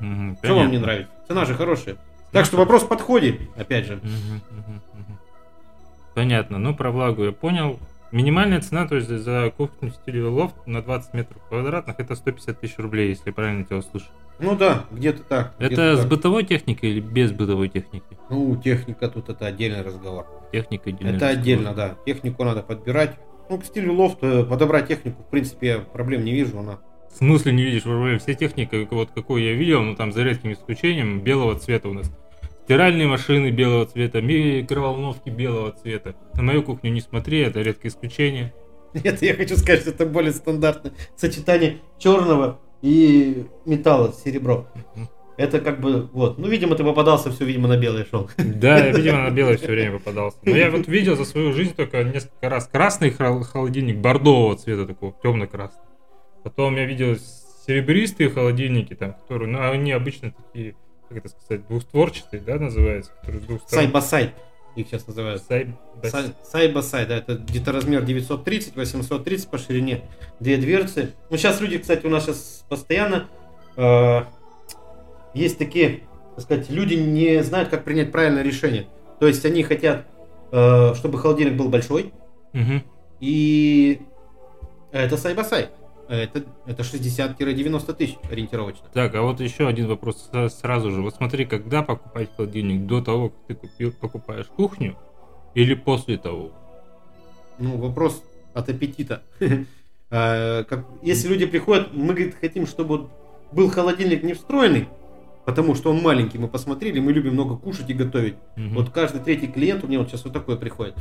Мгм, 0.00 0.36
Что 0.42 0.54
вам 0.54 0.70
не 0.70 0.78
нравится? 0.78 1.12
Цена 1.26 1.44
же 1.44 1.54
хорошая. 1.54 1.96
Так 2.32 2.44
что 2.44 2.56
вопрос 2.58 2.82
в 2.82 2.88
подходе, 2.88 3.48
опять 3.56 3.86
же. 3.86 3.96
Мгм, 3.96 4.42
мгм, 4.50 4.82
мгм. 4.92 5.18
Понятно. 6.14 6.58
Ну, 6.58 6.74
про 6.74 6.90
влагу 6.90 7.24
я 7.24 7.32
понял. 7.32 7.78
Минимальная 8.10 8.60
цена, 8.60 8.86
то 8.88 8.96
есть 8.96 9.08
за 9.08 9.52
кухню 9.56 9.90
в 9.90 9.94
стиле 9.94 10.22
лофт 10.24 10.54
на 10.66 10.82
20 10.82 11.12
метров 11.14 11.42
квадратных, 11.48 12.00
это 12.00 12.14
150 12.14 12.58
тысяч 12.60 12.78
рублей, 12.78 13.10
если 13.10 13.24
я 13.26 13.32
правильно 13.32 13.64
тебя 13.64 13.76
услышал. 13.76 14.10
Ну 14.40 14.56
да, 14.56 14.86
где-то 14.90 15.22
так. 15.22 15.54
Это 15.58 15.96
с 15.96 16.00
так. 16.00 16.08
бытовой 16.08 16.44
техникой 16.44 16.90
или 16.90 17.00
без 17.00 17.32
бытовой 17.32 17.68
техники? 17.68 18.04
Ну, 18.30 18.56
техника 18.56 19.08
тут 19.08 19.28
это 19.28 19.46
отдельный 19.46 19.82
разговор. 19.82 20.26
Техника 20.52 20.90
отдельно. 20.90 21.16
это 21.16 21.28
отдельно, 21.28 21.74
да. 21.74 21.96
Технику 22.06 22.44
надо 22.44 22.62
подбирать. 22.62 23.16
Ну, 23.50 23.58
к 23.58 23.64
стилю 23.64 23.94
лофт 23.94 24.18
э, 24.22 24.44
подобрать 24.44 24.88
технику, 24.88 25.22
в 25.22 25.30
принципе, 25.30 25.66
я 25.66 25.78
проблем 25.78 26.24
не 26.24 26.32
вижу. 26.32 26.58
Она 26.58 26.78
В 27.10 27.16
смысле 27.16 27.52
не 27.52 27.64
видишь 27.64 27.82
проблем? 27.82 28.18
Вся 28.18 28.34
техника, 28.34 28.86
вот 28.90 29.10
какую 29.12 29.42
я 29.42 29.54
видел, 29.54 29.82
ну 29.82 29.96
там 29.96 30.12
за 30.12 30.22
редким 30.22 30.52
исключением, 30.52 31.20
белого 31.20 31.58
цвета 31.58 31.88
у 31.88 31.94
нас. 31.94 32.10
Стиральные 32.64 33.08
машины 33.08 33.50
белого 33.50 33.86
цвета, 33.86 34.20
микроволновки 34.20 35.30
белого 35.30 35.72
цвета. 35.72 36.14
На 36.34 36.42
мою 36.42 36.62
кухню 36.62 36.92
не 36.92 37.00
смотри, 37.00 37.40
это 37.40 37.62
редкое 37.62 37.88
исключение. 37.88 38.52
Нет, 38.92 39.22
я 39.22 39.34
хочу 39.34 39.56
сказать, 39.56 39.80
что 39.80 39.90
это 39.90 40.06
более 40.06 40.32
стандартное 40.32 40.92
сочетание 41.16 41.78
черного 41.98 42.60
и 42.82 43.46
металла, 43.66 44.12
серебро. 44.12 44.66
Это 45.36 45.60
как 45.60 45.80
бы, 45.80 46.08
вот. 46.12 46.36
Ну, 46.38 46.48
видимо, 46.48 46.74
ты 46.74 46.82
попадался, 46.82 47.30
все, 47.30 47.44
видимо, 47.44 47.68
на 47.68 47.76
белое 47.76 48.04
шел. 48.04 48.28
Да, 48.38 48.78
я, 48.78 48.90
видимо, 48.90 49.22
на 49.22 49.30
белый 49.30 49.56
все 49.56 49.68
время 49.68 49.98
попадался. 49.98 50.36
Но 50.42 50.56
я 50.56 50.68
вот 50.68 50.88
видел 50.88 51.16
за 51.16 51.24
свою 51.24 51.52
жизнь 51.52 51.74
только 51.76 52.02
несколько 52.02 52.48
раз 52.48 52.66
красный 52.66 53.10
хол- 53.10 53.44
холодильник 53.44 53.98
бордового 53.98 54.56
цвета, 54.56 54.84
такого 54.86 55.14
темно-красный. 55.22 55.80
Потом 56.42 56.74
я 56.76 56.86
видел 56.86 57.16
серебристые 57.66 58.30
холодильники, 58.30 58.94
там, 58.94 59.12
которые, 59.14 59.48
ну, 59.48 59.70
они 59.70 59.92
обычно 59.92 60.32
такие, 60.32 60.74
как 61.08 61.18
это 61.18 61.28
сказать, 61.28 61.68
двухстворчатые, 61.68 62.42
да, 62.42 62.58
называется, 62.58 63.12
которые 63.20 63.40
с 63.42 63.44
двух 63.44 63.62
сторон. 63.62 63.84
Side-by-side. 63.84 64.30
Их 64.76 64.88
сейчас 64.88 65.06
называют. 65.06 65.42
Side- 65.48 65.74
Si- 66.02 66.34
Side-by-side, 66.44 67.06
да, 67.06 67.16
это 67.16 67.34
где-то 67.34 67.72
размер 67.72 68.04
930, 68.04 68.76
830 68.76 69.48
по 69.50 69.58
ширине, 69.58 70.02
две 70.40 70.56
дверцы. 70.56 71.12
Ну, 71.30 71.36
сейчас 71.36 71.60
люди, 71.60 71.78
кстати, 71.78 72.06
у 72.06 72.10
нас 72.10 72.24
сейчас 72.24 72.64
постоянно 72.68 73.28
э, 73.76 74.20
есть 75.34 75.58
такие, 75.58 76.00
так 76.36 76.44
сказать, 76.44 76.70
люди 76.70 76.94
не 76.94 77.42
знают, 77.42 77.68
как 77.68 77.84
принять 77.84 78.12
правильное 78.12 78.42
решение. 78.42 78.86
То 79.20 79.26
есть 79.26 79.44
они 79.44 79.62
хотят, 79.64 80.06
э, 80.52 80.94
чтобы 80.94 81.18
холодильник 81.18 81.56
был 81.56 81.68
большой, 81.68 82.12
Мгм. 82.52 82.82
и 83.20 84.00
это 84.92 85.16
Сайбасай. 85.16 85.68
Это, 86.08 86.44
это 86.66 86.82
60-90 86.82 87.94
тысяч 87.94 88.16
ориентировочно. 88.30 88.88
Так, 88.92 89.14
а 89.14 89.22
вот 89.22 89.40
еще 89.40 89.68
один 89.68 89.88
вопрос 89.88 90.30
сразу 90.58 90.90
же. 90.90 91.02
Вот 91.02 91.14
смотри, 91.14 91.44
когда 91.44 91.82
покупать 91.82 92.30
холодильник? 92.34 92.86
До 92.86 93.02
того, 93.02 93.28
как 93.28 93.38
ты 93.46 93.54
купил, 93.54 93.92
покупаешь 93.92 94.46
кухню 94.46 94.96
или 95.54 95.74
после 95.74 96.16
того? 96.16 96.52
Ну, 97.58 97.76
вопрос 97.76 98.22
от 98.54 98.68
аппетита. 98.68 99.22
А, 100.10 100.64
Если 101.02 101.28
люди 101.28 101.44
приходят, 101.44 101.92
мы, 101.92 102.14
говорит, 102.14 102.34
хотим, 102.40 102.66
чтобы 102.66 103.10
был 103.52 103.68
холодильник 103.68 104.22
не 104.22 104.32
встроенный, 104.32 104.88
потому 105.44 105.74
что 105.74 105.90
он 105.90 106.00
маленький, 106.00 106.38
мы 106.38 106.48
посмотрели, 106.48 106.98
мы 106.98 107.12
любим 107.12 107.34
много 107.34 107.58
кушать 107.58 107.90
и 107.90 107.92
готовить. 107.92 108.36
Мгм. 108.56 108.74
Вот 108.74 108.88
каждый 108.88 109.20
третий 109.20 109.48
клиент 109.48 109.84
у 109.84 109.86
меня 109.86 109.98
вот 109.98 110.08
сейчас 110.08 110.24
вот 110.24 110.32
такой 110.32 110.58
приходит. 110.58 110.94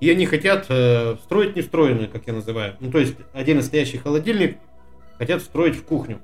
И 0.00 0.10
они 0.10 0.26
хотят 0.26 0.66
э, 0.68 1.16
строить 1.24 1.56
не 1.56 1.62
встроенный, 1.62 2.06
как 2.06 2.26
я 2.26 2.32
называю. 2.34 2.76
Ну, 2.80 2.90
то 2.90 2.98
есть 2.98 3.16
отдельно 3.32 3.62
стоящий 3.62 3.98
холодильник 3.98 4.58
хотят 5.18 5.40
встроить 5.42 5.76
в 5.76 5.84
кухню. 5.84 6.18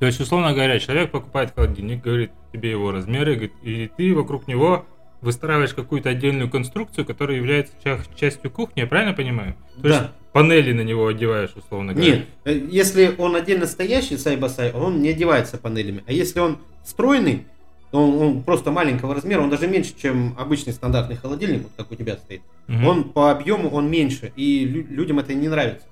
То 0.00 0.06
есть, 0.06 0.20
условно 0.20 0.52
говоря, 0.52 0.78
человек 0.80 1.12
покупает 1.12 1.52
холодильник, 1.54 2.02
говорит 2.02 2.32
тебе 2.52 2.70
его 2.70 2.90
размеры, 2.90 3.34
говорит, 3.34 3.52
и 3.62 3.88
ты 3.96 4.12
вокруг 4.14 4.48
него 4.48 4.84
выстраиваешь 5.20 5.72
какую-то 5.74 6.08
отдельную 6.10 6.50
конструкцию, 6.50 7.04
которая 7.06 7.36
является 7.36 7.72
ча- 7.84 8.00
частью 8.16 8.50
кухни, 8.50 8.80
я 8.80 8.88
правильно 8.88 9.14
понимаю? 9.14 9.54
То 9.80 9.86
есть 9.88 10.00
Да. 10.00 10.12
панели 10.32 10.72
на 10.72 10.80
него 10.80 11.06
одеваешь, 11.06 11.52
условно 11.54 11.92
говоря. 11.94 12.16
Нет, 12.16 12.26
э, 12.44 12.60
если 12.68 13.14
он 13.16 13.36
отдельно 13.36 13.66
стоящий 13.66 14.16
сайбасай, 14.16 14.72
он 14.72 15.00
не 15.00 15.10
одевается 15.10 15.58
панелями. 15.58 16.02
А 16.08 16.12
если 16.12 16.40
он 16.40 16.58
встроенный, 16.84 17.46
он, 17.92 18.14
он 18.20 18.42
просто 18.42 18.70
маленького 18.70 19.14
размера, 19.14 19.42
он 19.42 19.50
даже 19.50 19.68
меньше, 19.68 19.94
чем 19.96 20.34
обычный 20.38 20.72
стандартный 20.72 21.16
холодильник, 21.16 21.62
вот 21.62 21.72
как 21.76 21.92
у 21.92 21.94
тебя 21.94 22.16
стоит. 22.16 22.42
Мгм. 22.66 22.86
Он 22.86 23.04
по 23.04 23.30
объему 23.30 23.68
он 23.68 23.90
меньше, 23.90 24.32
и 24.34 24.64
лю- 24.64 24.86
людям 24.88 25.18
это 25.18 25.34
не 25.34 25.48
нравится. 25.48 25.86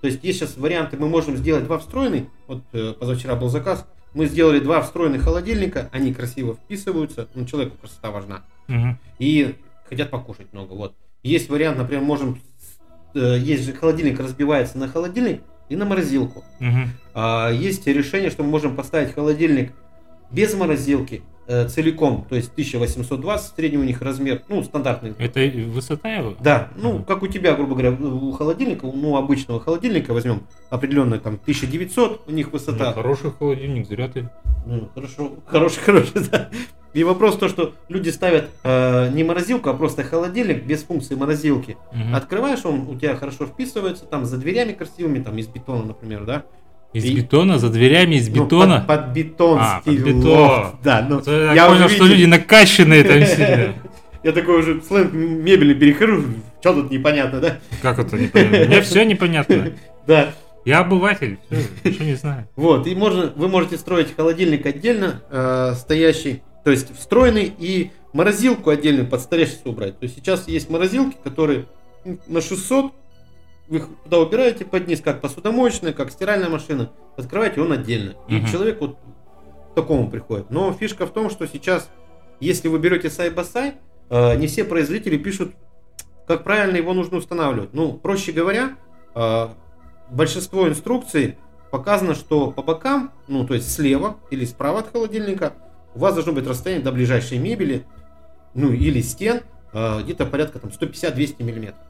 То 0.00 0.06
есть 0.06 0.22
есть 0.22 0.38
сейчас 0.38 0.56
варианты, 0.56 0.96
мы 0.98 1.08
можем 1.08 1.36
сделать 1.36 1.64
два 1.64 1.78
встроенных. 1.78 2.24
Вот 2.46 2.62
э, 2.72 2.92
позавчера 2.98 3.34
был 3.34 3.48
заказ, 3.48 3.86
мы 4.12 4.26
сделали 4.26 4.60
два 4.60 4.82
встроенных 4.82 5.22
холодильника, 5.22 5.88
они 5.92 6.12
красиво 6.12 6.54
вписываются, 6.54 7.28
ну 7.34 7.46
человеку 7.46 7.76
красота 7.78 8.10
важна. 8.10 8.44
Мгм. 8.68 8.98
И 9.18 9.54
хотят 9.88 10.10
покушать 10.10 10.52
много. 10.52 10.74
Вот. 10.74 10.94
Есть 11.22 11.48
вариант, 11.48 11.78
например, 11.78 12.02
можем, 12.04 12.38
э, 13.14 13.38
есть 13.38 13.64
же 13.64 13.72
холодильник 13.72 14.20
разбивается 14.20 14.78
на 14.78 14.88
холодильник 14.88 15.40
и 15.70 15.76
на 15.76 15.84
морозилку. 15.86 16.44
Мгм. 16.60 16.90
А 17.14 17.50
есть 17.50 17.86
решение, 17.86 18.30
что 18.30 18.42
мы 18.42 18.50
можем 18.50 18.76
поставить 18.76 19.14
холодильник 19.14 19.72
без 20.30 20.54
морозилки 20.54 21.22
э, 21.48 21.68
целиком, 21.68 22.26
то 22.28 22.36
есть 22.36 22.50
1820 22.52 23.54
средний 23.56 23.78
у 23.78 23.84
них 23.84 24.02
размер, 24.02 24.42
ну 24.48 24.62
стандартный. 24.62 25.14
Это 25.18 25.40
высота 25.68 26.08
его? 26.12 26.34
Да, 26.40 26.68
ну 26.76 26.94
Мгм. 26.94 27.04
как 27.04 27.22
у 27.22 27.26
тебя, 27.28 27.54
грубо 27.54 27.74
говоря, 27.74 27.90
у 27.92 28.32
холодильника, 28.32 28.86
ну 28.86 29.16
обычного 29.16 29.60
холодильника 29.60 30.12
возьмем 30.12 30.42
определенный 30.70 31.18
там 31.18 31.34
1900 31.34 32.22
у 32.26 32.30
них 32.32 32.46
Ну, 32.46 32.52
высота. 32.52 32.92
Хороший 32.92 33.30
холодильник, 33.30 33.86
зря 33.86 34.08
ты. 34.08 34.28
Ну, 34.66 34.88
хорошо, 34.94 35.32
хороший, 35.46 35.80
хороший, 35.80 36.28
да. 36.30 36.48
И 36.92 37.04
вопрос 37.04 37.36
то, 37.36 37.48
что 37.48 37.74
люди 37.88 38.08
ставят 38.08 38.48
э, 38.64 39.10
не 39.10 39.22
морозилку, 39.22 39.68
а 39.68 39.74
просто 39.74 40.02
холодильник 40.02 40.64
без 40.64 40.82
функции 40.82 41.14
морозилки. 41.14 41.76
Мгм. 41.92 42.14
Открываешь, 42.14 42.64
он 42.64 42.88
у 42.88 42.98
тебя 42.98 43.14
хорошо 43.16 43.46
вписывается, 43.46 44.06
там 44.06 44.24
за 44.24 44.38
дверями 44.38 44.72
красивыми, 44.72 45.22
там 45.22 45.36
из 45.36 45.46
бетона, 45.46 45.84
например, 45.84 46.24
да? 46.24 46.44
Из 46.96 47.04
и- 47.04 47.14
бетона, 47.16 47.58
за 47.58 47.68
дверями 47.68 48.14
из 48.14 48.28
Ну, 48.28 48.44
бетона? 48.44 48.78
под, 48.86 48.86
под 48.86 49.12
бетонский 49.12 49.66
А, 49.66 49.80
под 49.84 49.94
бетон. 49.98 50.24
лофт, 50.24 50.74
Да, 50.82 51.06
ну, 51.08 51.22
Я, 51.26 51.52
я 51.52 51.66
понял, 51.68 51.84
уже, 51.86 51.94
что 51.96 52.06
люди 52.06 52.24
накачанные 52.24 53.04
там 53.04 53.22
сильно. 53.26 53.74
Я 54.22 54.32
такой 54.32 54.58
уже 54.60 54.80
сленг 54.82 55.12
мебельный 55.12 55.74
перехожу, 55.74 56.24
что 56.60 56.72
тут 56.74 56.90
непонятно, 56.90 57.40
да? 57.40 57.58
Как 57.82 57.98
это 57.98 58.16
непонятно? 58.16 58.64
Мне 58.66 58.80
все 58.80 59.04
непонятно. 59.04 59.72
Да, 60.06 60.32
Я 60.64 60.78
обыватель, 60.80 61.36
ничего 61.84 62.04
не 62.04 62.14
знаю. 62.14 62.48
вот, 62.56 62.86
и 62.86 62.94
можно, 62.94 63.32
вы 63.36 63.48
можете 63.48 63.76
строить 63.76 64.14
холодильник 64.16 64.64
отдельно 64.64 65.20
э, 65.30 65.74
стоящий, 65.76 66.42
то 66.64 66.70
есть 66.70 66.96
встроенный, 66.96 67.52
и 67.58 67.90
морозилку 68.12 68.70
отдельно 68.70 69.04
под 69.04 69.20
столешницу 69.20 69.62
убрать. 69.70 69.98
То 69.98 70.04
есть 70.04 70.14
сейчас 70.16 70.46
есть 70.48 70.70
морозилки, 70.70 71.16
которые 71.24 71.66
на 72.28 72.40
600, 72.40 72.92
вы 73.68 73.78
их 73.78 73.88
туда 74.04 74.18
убираете 74.18 74.64
под 74.64 74.86
низ, 74.86 75.00
как 75.00 75.20
посудомоечная, 75.20 75.92
как 75.92 76.10
стиральная 76.10 76.48
машина, 76.48 76.92
открываете 77.16 77.60
он 77.60 77.72
отдельно. 77.72 78.14
И 78.28 78.36
Мгм. 78.36 78.46
человек 78.46 78.80
вот 78.80 78.96
к 79.72 79.74
такому 79.74 80.08
приходит. 80.10 80.50
Но 80.50 80.72
фишка 80.72 81.06
в 81.06 81.10
том, 81.12 81.30
что 81.30 81.46
сейчас, 81.46 81.90
если 82.40 82.68
вы 82.68 82.78
берете 82.78 83.10
сайбасай, 83.10 83.74
э, 84.08 84.36
не 84.36 84.46
все 84.46 84.64
производители 84.64 85.16
пишут, 85.16 85.52
как 86.26 86.44
правильно 86.44 86.76
его 86.76 86.92
нужно 86.94 87.18
устанавливать. 87.18 87.72
Ну, 87.74 87.92
проще 87.94 88.32
говоря, 88.32 88.76
э, 89.14 89.48
большинство 90.10 90.68
инструкций 90.68 91.36
показано, 91.70 92.14
что 92.14 92.52
по 92.52 92.62
бокам, 92.62 93.12
ну, 93.26 93.44
то 93.46 93.54
есть 93.54 93.72
слева 93.72 94.16
или 94.30 94.44
справа 94.44 94.80
от 94.80 94.92
холодильника, 94.92 95.54
у 95.94 95.98
вас 95.98 96.14
должно 96.14 96.32
быть 96.32 96.46
расстояние 96.46 96.84
до 96.84 96.92
ближайшей 96.92 97.38
мебели, 97.38 97.84
ну, 98.54 98.72
или 98.72 99.00
стен, 99.00 99.40
э, 99.72 100.02
где-то 100.02 100.26
порядка 100.26 100.58
там 100.60 100.70
150-200 100.70 101.42
миллиметров. 101.42 101.80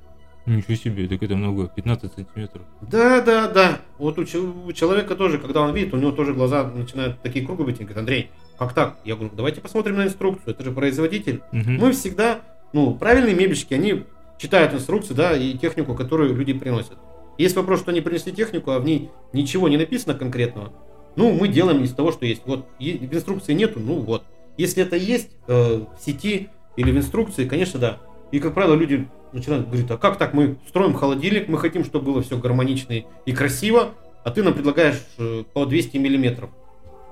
Ничего 0.46 0.76
себе, 0.76 1.08
так 1.08 1.20
это 1.22 1.34
много, 1.34 1.68
15 1.68 2.12
сантиметров. 2.14 2.62
Да, 2.80 3.20
да, 3.20 3.48
да. 3.48 3.80
Вот 3.98 4.16
у, 4.18 4.24
че- 4.24 4.38
у 4.38 4.72
человека 4.72 5.16
тоже, 5.16 5.38
когда 5.38 5.60
он 5.60 5.74
видит, 5.74 5.92
у 5.92 5.96
него 5.96 6.12
тоже 6.12 6.34
глаза 6.34 6.64
начинают 6.64 7.20
такие 7.20 7.44
круглые 7.44 7.66
быть. 7.66 7.80
Он 7.80 7.86
говорит, 7.86 7.98
Андрей, 7.98 8.30
как 8.56 8.72
так? 8.72 8.98
Я 9.04 9.16
говорю, 9.16 9.32
давайте 9.34 9.60
посмотрим 9.60 9.96
на 9.96 10.04
инструкцию. 10.04 10.54
Это 10.54 10.62
же 10.62 10.70
производитель. 10.70 11.42
Мгм. 11.50 11.78
Мы 11.78 11.92
всегда, 11.92 12.42
ну, 12.72 12.94
правильные 12.94 13.34
мебельщики, 13.34 13.74
они 13.74 14.04
читают 14.38 14.72
инструкцию, 14.72 15.16
да, 15.16 15.36
и 15.36 15.54
технику, 15.58 15.94
которую 15.94 16.34
люди 16.36 16.52
приносят. 16.52 16.96
Есть 17.38 17.56
вопрос, 17.56 17.80
что 17.80 17.90
они 17.90 18.00
принесли 18.00 18.32
технику, 18.32 18.70
а 18.70 18.78
в 18.78 18.84
ней 18.84 19.10
ничего 19.32 19.68
не 19.68 19.76
написано 19.76 20.14
конкретного. 20.14 20.72
Ну, 21.16 21.32
мы 21.32 21.48
делаем 21.48 21.82
из 21.82 21.92
того, 21.92 22.12
что 22.12 22.24
есть. 22.24 22.42
Вот, 22.46 22.66
в 22.78 22.82
инструкции 22.82 23.52
нету, 23.52 23.80
ну 23.80 23.94
вот. 24.00 24.22
Если 24.58 24.82
это 24.82 24.96
есть 24.96 25.30
э, 25.48 25.52
в 25.52 25.88
сети 26.00 26.48
или 26.76 26.90
в 26.92 26.96
инструкции, 26.96 27.48
конечно, 27.48 27.80
да. 27.80 27.98
И, 28.32 28.38
как 28.38 28.54
правило, 28.54 28.74
люди 28.74 29.08
начинают 29.32 29.66
говорить, 29.66 29.90
а 29.90 29.96
как 29.98 30.18
так, 30.18 30.34
мы 30.34 30.56
строим 30.68 30.94
холодильник, 30.94 31.48
мы 31.48 31.58
хотим, 31.58 31.84
чтобы 31.84 32.06
было 32.12 32.22
все 32.22 32.36
гармонично 32.38 32.92
и- 33.24 33.32
красиво, 33.32 33.90
а 34.24 34.30
ты 34.30 34.42
нам 34.42 34.54
предлагаешь 34.54 35.00
э, 35.18 35.44
по 35.52 35.66
200 35.66 35.96
миллиметров. 35.98 36.50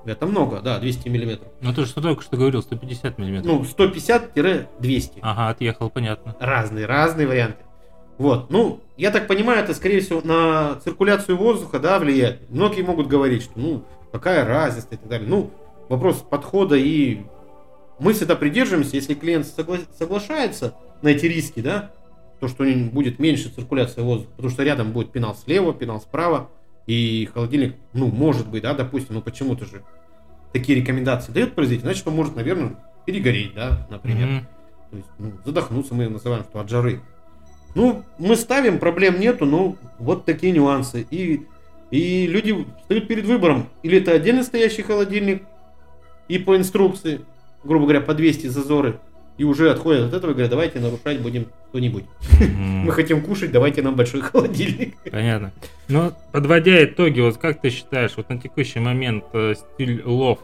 Это 0.05 0.27
много, 0.27 0.59
да, 0.61 0.77
200 0.79 1.09
миллиметров. 1.09 1.47
Ну 1.61 1.73
ты 1.73 1.85
что 1.85 1.99
только 2.01 2.21
что 2.21 2.37
говорил, 2.37 2.61
150 2.61 3.17
миллиметров. 3.17 3.51
Ну, 3.51 3.85
150-200. 3.85 5.19
Ага, 5.21 5.49
отъехал, 5.49 5.89
понятно. 5.89 6.35
Разные, 6.39 6.85
разные 6.85 7.27
варианты. 7.27 7.57
Вот, 8.17 8.49
ну, 8.49 8.79
я 8.97 9.11
так 9.11 9.27
понимаю, 9.27 9.59
это, 9.63 9.73
скорее 9.73 9.99
всего, 9.99 10.21
на 10.23 10.75
циркуляцию 10.83 11.37
воздуха, 11.37 11.79
да, 11.79 11.99
влияет. 11.99 12.49
Многие 12.49 12.81
могут 12.83 13.07
говорить, 13.07 13.43
что, 13.43 13.53
ну, 13.59 13.83
какая 14.11 14.45
разница 14.45 14.87
и 14.91 14.95
так 14.95 15.07
далее. 15.09 15.27
Ну, 15.27 15.49
вопрос 15.89 16.17
подхода 16.17 16.75
и 16.75 17.23
мы 17.99 18.13
всегда 18.13 18.35
придерживаемся, 18.35 18.95
если 18.95 19.15
клиент 19.15 19.45
согла- 19.47 19.85
соглашается 19.97 20.75
на 21.01 21.09
эти 21.09 21.25
риски, 21.25 21.59
да, 21.61 21.91
то, 22.45 22.49
что 22.49 22.63
будет 22.91 23.19
меньше 23.19 23.49
циркуляция 23.49 24.03
воздуха, 24.03 24.31
потому 24.35 24.51
что 24.51 24.63
рядом 24.63 24.91
будет 24.91 25.11
пенал 25.11 25.35
слева, 25.35 25.73
пенал 25.73 25.99
справа, 25.99 26.49
и 26.85 27.27
холодильник, 27.33 27.75
ну, 27.93 28.07
может 28.07 28.47
быть, 28.47 28.61
да, 28.61 28.73
допустим, 28.73 29.15
ну, 29.15 29.21
почему-то 29.21 29.65
же 29.65 29.83
такие 30.53 30.79
рекомендации 30.79 31.31
дает 31.31 31.55
производитель, 31.55 31.85
значит, 31.85 32.07
он 32.07 32.15
может, 32.15 32.35
наверное, 32.35 32.75
перегореть, 33.05 33.53
да, 33.55 33.87
например. 33.89 34.27
Мгм. 34.27 34.47
То 34.91 34.97
есть, 34.97 35.09
ну, 35.17 35.31
задохнуться 35.43 35.95
мы 35.95 36.07
называем, 36.07 36.43
что 36.43 36.59
от 36.59 36.69
жары. 36.69 37.01
Ну, 37.73 38.03
мы 38.19 38.35
ставим, 38.35 38.77
проблем 38.77 39.19
нету, 39.19 39.45
но 39.45 39.75
вот 39.97 40.25
такие 40.25 40.53
нюансы. 40.53 41.05
И, 41.09 41.45
и 41.91 42.27
люди 42.27 42.65
встают 42.81 43.07
перед 43.07 43.25
выбором. 43.25 43.67
Или 43.83 43.97
это 43.97 44.11
отдельно 44.11 44.43
стоящий 44.43 44.83
холодильник, 44.83 45.43
и 46.27 46.37
по 46.37 46.55
инструкции, 46.55 47.21
грубо 47.63 47.85
говоря, 47.85 48.01
по 48.01 48.13
200 48.13 48.47
зазоры, 48.47 48.99
и 49.37 49.43
уже 49.43 49.71
отходят 49.71 50.07
от 50.07 50.13
этого 50.13 50.31
и 50.31 50.33
говорят, 50.33 50.51
давайте 50.51 50.79
нарушать 50.79 51.19
будем 51.21 51.47
что-нибудь. 51.69 52.05
Мы 52.39 52.91
хотим 52.91 53.21
кушать, 53.21 53.51
давайте 53.51 53.81
нам 53.81 53.95
большой 53.95 54.21
холодильник. 54.21 54.95
Понятно. 55.11 55.51
Но 55.89 56.13
подводя 56.31 56.83
итоги, 56.83 57.19
вот 57.19 57.37
как 57.37 57.61
ты 57.61 57.69
считаешь, 57.69 58.13
вот 58.15 58.29
на 58.29 58.39
текущий 58.39 58.79
момент 58.79 59.25
э, 59.33 59.53
стиль 59.55 60.01
лофт 60.05 60.43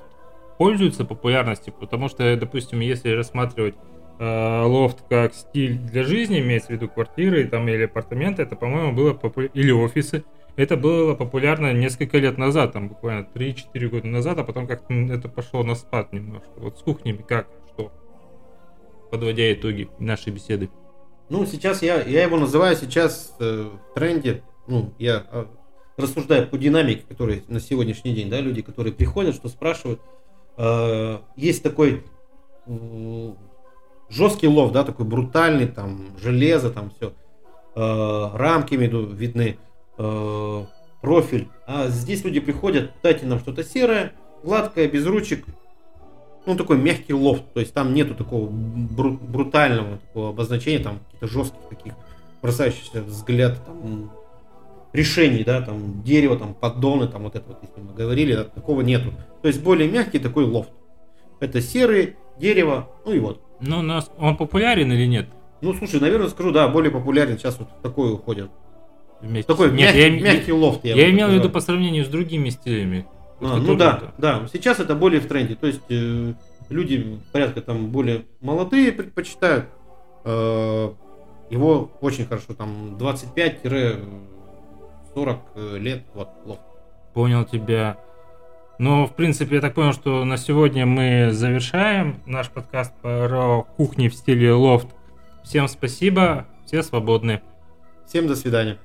пользуется 0.57 1.05
популярностью? 1.05 1.73
Потому 1.73 2.09
что, 2.09 2.35
допустим, 2.35 2.81
если 2.81 3.11
рассматривать 3.11 3.75
э, 4.19 4.61
лофт 4.63 5.03
как 5.09 5.33
стиль 5.33 5.77
для 5.77 6.03
жизни, 6.03 6.39
имеется 6.39 6.69
в 6.69 6.71
виду 6.71 6.89
квартиры 6.89 7.45
там, 7.45 7.67
или 7.69 7.83
апартаменты, 7.83 8.43
это, 8.43 8.55
по-моему, 8.55 8.91
было 8.91 9.13
попу- 9.13 9.49
или 9.53 9.71
офисы, 9.71 10.23
это 10.57 10.75
было 10.75 11.15
популярно 11.15 11.73
несколько 11.73 12.17
лет 12.17 12.37
назад, 12.37 12.73
там 12.73 12.89
буквально 12.89 13.25
3-4 13.33 13.87
года 13.87 14.07
назад, 14.07 14.37
а 14.37 14.43
потом 14.43 14.67
как-то 14.67 14.93
это 14.93 15.29
пошло 15.29 15.63
на 15.63 15.75
спад 15.75 16.11
немножко. 16.11 16.51
Вот 16.57 16.77
с 16.77 16.81
кухнями 16.81 17.23
как, 17.27 17.47
что? 17.73 17.91
Подводя 19.11 19.53
итоги 19.53 19.89
нашей 19.99 20.31
беседы. 20.31 20.69
Ну, 21.29 21.45
сейчас 21.45 21.81
я, 21.81 22.01
я 22.01 22.23
его 22.23 22.37
называю 22.37 22.75
сейчас 22.75 23.35
э, 23.39 23.69
в 23.69 23.93
тренде, 23.93 24.43
ну, 24.67 24.93
я 24.97 25.25
э, 25.31 25.45
рассуждаю 25.97 26.47
по 26.47 26.57
динамике, 26.57 27.03
которая 27.07 27.43
на 27.47 27.59
сегодняшний 27.59 28.13
день, 28.13 28.29
да, 28.29 28.39
люди, 28.39 28.61
которые 28.61 28.93
приходят, 28.93 29.35
что 29.35 29.47
спрашивают, 29.47 30.01
э, 30.57 31.19
есть 31.35 31.63
такой 31.63 32.03
э, 32.65 33.33
жесткий 34.09 34.47
лов, 34.47 34.71
да, 34.71 34.83
такой 34.83 35.05
брутальный, 35.05 35.67
там, 35.67 36.17
железо, 36.21 36.69
там 36.69 36.91
все, 36.91 37.13
э, 37.75 38.29
рамки 38.33 38.75
виду, 38.75 39.05
видны, 39.05 39.57
э, 39.97 40.65
профиль. 41.01 41.47
А 41.65 41.87
здесь 41.87 42.23
люди 42.23 42.39
приходят, 42.39 42.91
дайте 43.03 43.25
нам 43.25 43.39
что-то 43.39 43.63
серое, 43.63 44.13
гладкое, 44.43 44.87
без 44.87 45.05
ручек, 45.05 45.45
ну, 46.45 46.55
такой 46.55 46.77
мягкий 46.77 47.13
лофт, 47.13 47.43
то 47.53 47.59
есть 47.59 47.73
там 47.73 47.93
нету 47.93 48.15
такого 48.15 48.49
бру- 48.49 49.19
брутального 49.19 49.97
такого 49.97 50.29
обозначения, 50.29 50.83
там 50.83 50.99
каких-то 51.05 51.27
жестких 51.27 51.61
таких 51.69 51.93
бросающихся 52.41 53.03
взгляд 53.03 53.63
там, 53.65 54.11
решений, 54.93 55.43
да, 55.43 55.61
там 55.61 56.01
дерево, 56.03 56.37
там 56.37 56.53
поддоны, 56.53 57.07
там 57.07 57.23
вот 57.23 57.35
это 57.35 57.47
вот, 57.47 57.59
если 57.61 57.79
мы 57.79 57.93
говорили, 57.93 58.35
да, 58.35 58.43
такого 58.45 58.81
нету. 58.81 59.13
То 59.41 59.47
есть 59.47 59.61
более 59.61 59.89
мягкий 59.89 60.19
такой 60.19 60.45
лофт. 60.45 60.71
Это 61.39 61.61
серый, 61.61 62.15
дерево, 62.39 62.89
ну 63.05 63.13
и 63.13 63.19
вот. 63.19 63.41
Ну, 63.59 63.81
нас 63.81 64.11
он 64.17 64.37
популярен 64.37 64.91
или 64.91 65.05
нет? 65.05 65.27
Ну, 65.61 65.73
слушай, 65.73 65.99
наверное, 65.99 66.29
скажу, 66.29 66.51
да, 66.51 66.67
более 66.67 66.91
популярен 66.91 67.37
сейчас 67.37 67.59
вот 67.59 67.69
такой 67.83 68.11
уходит. 68.13 68.49
Вместе. 69.21 69.47
Такой 69.47 69.69
Нет, 69.71 69.93
мягкий, 69.93 69.99
я, 69.99 70.09
мягкий 70.33 70.51
лофт. 70.51 70.83
я, 70.83 70.95
я 70.95 71.11
имел 71.11 71.27
в 71.29 71.33
виду 71.33 71.51
по 71.51 71.59
сравнению 71.59 72.03
с 72.03 72.07
другими 72.07 72.49
стилями. 72.49 73.05
А, 73.41 73.57
ну 73.57 73.75
да, 73.75 74.13
да. 74.17 74.47
Сейчас 74.51 74.79
это 74.79 74.95
более 74.95 75.19
в 75.19 75.27
тренде. 75.27 75.55
То 75.55 75.67
есть 75.67 75.81
э, 75.89 76.33
люди 76.69 77.19
порядка 77.31 77.61
там 77.61 77.87
более 77.87 78.25
молодые 78.39 78.91
предпочитают. 78.91 79.65
Э, 80.23 80.91
его 81.49 81.91
очень 82.01 82.25
хорошо, 82.25 82.53
там 82.53 82.95
25-40 82.97 84.05
э, 85.55 85.77
лет, 85.79 86.03
вот, 86.13 86.29
лофт. 86.45 86.61
Понял 87.13 87.43
тебя. 87.43 87.97
Ну, 88.79 89.05
в 89.05 89.13
принципе, 89.13 89.55
я 89.55 89.61
так 89.61 89.73
понял, 89.73 89.93
что 89.93 90.23
на 90.23 90.37
сегодня 90.37 90.85
мы 90.85 91.29
завершаем 91.31 92.21
наш 92.25 92.49
подкаст 92.49 92.93
про 93.01 93.63
кухни 93.75 94.07
в 94.07 94.15
стиле 94.15 94.53
лофт. 94.53 94.87
Всем 95.43 95.67
спасибо, 95.67 96.47
все 96.65 96.81
свободны. 96.83 97.41
Всем 98.07 98.27
до 98.27 98.35
свидания. 98.35 98.77